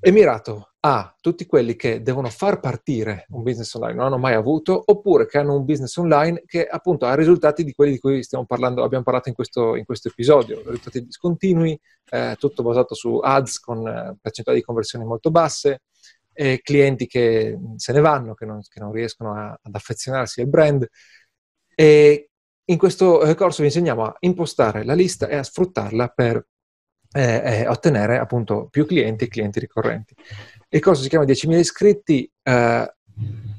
è 0.00 0.10
mirato 0.10 0.71
a 0.84 1.14
tutti 1.20 1.46
quelli 1.46 1.76
che 1.76 2.02
devono 2.02 2.28
far 2.28 2.58
partire 2.58 3.26
un 3.30 3.42
business 3.42 3.72
online, 3.74 3.94
non 3.94 4.06
hanno 4.06 4.18
mai 4.18 4.34
avuto, 4.34 4.82
oppure 4.84 5.26
che 5.26 5.38
hanno 5.38 5.54
un 5.54 5.64
business 5.64 5.96
online 5.96 6.42
che 6.44 6.66
appunto 6.66 7.06
ha 7.06 7.14
risultati 7.14 7.62
di 7.62 7.72
quelli 7.72 7.92
di 7.92 7.98
cui 8.00 8.22
stiamo 8.24 8.46
parlando, 8.46 8.82
abbiamo 8.82 9.04
parlato 9.04 9.28
in 9.28 9.34
questo, 9.34 9.76
in 9.76 9.84
questo 9.84 10.08
episodio, 10.08 10.58
risultati 10.58 11.04
discontinui, 11.04 11.78
eh, 12.10 12.36
tutto 12.36 12.64
basato 12.64 12.94
su 12.94 13.16
ads 13.22 13.60
con 13.60 13.86
eh, 13.86 14.16
percentuali 14.20 14.58
di 14.58 14.64
conversione 14.64 15.04
molto 15.04 15.30
basse, 15.30 15.82
e 16.32 16.60
clienti 16.62 17.06
che 17.06 17.56
se 17.76 17.92
ne 17.92 18.00
vanno, 18.00 18.34
che 18.34 18.46
non, 18.46 18.60
che 18.62 18.80
non 18.80 18.90
riescono 18.90 19.34
a, 19.34 19.56
ad 19.62 19.74
affezionarsi 19.74 20.40
al 20.40 20.48
brand. 20.48 20.86
E 21.74 22.30
in 22.64 22.78
questo 22.78 23.22
eh, 23.22 23.34
corso 23.36 23.60
vi 23.60 23.68
insegniamo 23.68 24.04
a 24.04 24.16
impostare 24.20 24.84
la 24.84 24.94
lista 24.94 25.28
e 25.28 25.36
a 25.36 25.42
sfruttarla 25.44 26.08
per 26.08 26.44
eh, 27.12 27.42
eh, 27.44 27.68
ottenere 27.68 28.18
appunto 28.18 28.68
più 28.70 28.86
clienti 28.86 29.24
e 29.24 29.28
clienti 29.28 29.60
ricorrenti. 29.60 30.14
Il 30.68 30.80
corso 30.80 31.02
si 31.02 31.08
chiama 31.08 31.24
10.000 31.24 31.58
iscritti, 31.58 32.30
eh, 32.42 32.94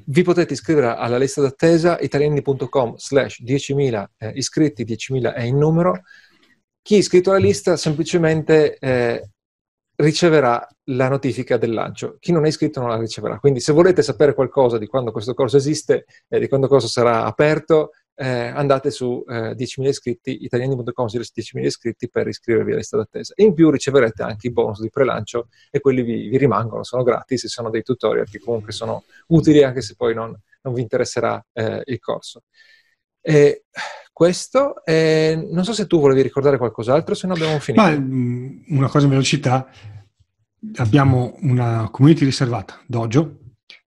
vi 0.05 0.23
potete 0.23 0.53
iscrivere 0.53 0.87
alla 0.87 1.17
lista 1.17 1.41
d'attesa 1.41 1.99
italiani.com 1.99 2.95
slash 2.97 3.41
10.000 3.43 4.05
eh, 4.17 4.31
iscritti, 4.35 4.83
10.000 4.83 5.33
è 5.33 5.43
il 5.43 5.55
numero. 5.55 6.01
Chi 6.81 6.95
è 6.95 6.97
iscritto 6.97 7.29
alla 7.29 7.39
lista 7.39 7.77
semplicemente 7.77 8.77
eh, 8.77 9.29
riceverà 9.95 10.67
la 10.85 11.07
notifica 11.07 11.57
del 11.57 11.71
lancio. 11.71 12.17
Chi 12.19 12.31
non 12.31 12.45
è 12.45 12.47
iscritto 12.47 12.79
non 12.79 12.89
la 12.89 12.97
riceverà. 12.97 13.39
Quindi 13.39 13.59
se 13.59 13.71
volete 13.71 14.01
sapere 14.01 14.33
qualcosa 14.33 14.77
di 14.77 14.87
quando 14.87 15.11
questo 15.11 15.33
corso 15.33 15.57
esiste 15.57 16.05
e 16.27 16.39
di 16.39 16.47
quando 16.47 16.67
questo 16.67 16.89
sarà 16.89 17.23
aperto, 17.23 17.91
eh, 18.15 18.47
andate 18.47 18.91
su 18.91 19.23
eh, 19.28 19.56
10.000 19.56 19.88
iscritti, 19.88 20.43
italiani.com 20.43 21.06
10.000 21.08 21.63
iscritti 21.63 22.10
per 22.10 22.28
iscrivervi 22.28 22.69
alla 22.69 22.80
lista 22.80 22.97
d'attesa. 22.97 23.34
In 23.38 23.54
più 23.54 23.69
riceverete 23.69 24.23
anche 24.23 24.47
i 24.47 24.52
bonus 24.52 24.82
di 24.82 24.89
prelancio 24.89 25.47
e 25.71 25.80
quelli 25.80 26.04
vi, 26.04 26.28
vi 26.28 26.38
rimangono, 26.38 26.84
sono 26.84 27.04
gratis 27.04 27.45
e 27.45 27.47
sono 27.47 27.69
dei 27.69 27.84
tutorial 27.84 28.30
che 28.30 28.39
comunque 28.39 28.71
sono 28.71 29.04
utili 29.28 29.63
anche 29.63 29.82
se 29.82 29.95
poi 29.95 30.13
non, 30.13 30.36
non 30.62 30.73
vi 30.73 30.82
interesserà 30.82 31.43
eh, 31.54 31.82
il 31.86 31.99
corso. 31.99 32.43
E 33.21 33.63
questo, 34.12 34.84
eh, 34.86 35.47
non 35.49 35.63
so 35.63 35.73
se 35.73 35.88
tu 35.88 35.99
volevi 35.99 36.21
ricordare 36.21 36.58
qualcos'altro, 36.58 37.15
se 37.15 37.26
no 37.26 37.34
abbiamo 37.34 37.60
finito. 37.60 37.84
Ma, 37.84 37.97
mm, 37.97 38.63
una 38.69 38.89
cosa 38.89 39.06
in 39.06 39.12
velocità, 39.12 39.67
abbiamo 40.76 41.36
una 41.41 41.89
community 41.91 42.26
riservata, 42.26 42.80
Dojo. 42.86 43.39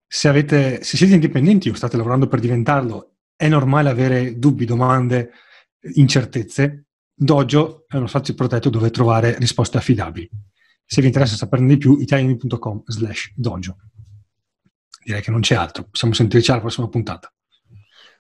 Se, 0.07 0.29
avete, 0.29 0.83
se 0.83 0.97
siete 0.97 1.15
indipendenti 1.15 1.69
o 1.69 1.75
state 1.75 1.97
lavorando 1.97 2.27
per 2.27 2.41
diventarlo 2.41 3.11
è 3.41 3.49
normale 3.49 3.89
avere 3.89 4.39
dubbi, 4.39 4.67
domande, 4.67 5.31
incertezze. 5.95 6.85
Dojo 7.15 7.87
è 7.89 7.97
uno 7.97 8.07
spazio 8.07 8.35
protetto 8.35 8.69
dove 8.69 8.91
trovare 8.91 9.39
risposte 9.39 9.79
affidabili. 9.79 10.29
Se 10.85 11.01
vi 11.01 11.07
interessa 11.07 11.37
saperne 11.37 11.69
di 11.69 11.79
più, 11.79 11.97
italiani.com 11.99 12.83
slash 12.85 13.33
dojo. 13.35 13.77
Direi 15.03 15.23
che 15.23 15.31
non 15.31 15.41
c'è 15.41 15.55
altro. 15.55 15.85
Possiamo 15.89 16.13
sentirci 16.13 16.51
alla 16.51 16.61
prossima 16.61 16.89
puntata. 16.89 17.33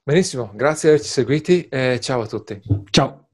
Benissimo, 0.02 0.52
grazie 0.54 0.88
di 0.88 0.94
averci 0.94 1.12
seguiti 1.12 1.68
e 1.68 1.98
ciao 2.00 2.22
a 2.22 2.26
tutti. 2.26 2.58
Ciao. 2.88 3.29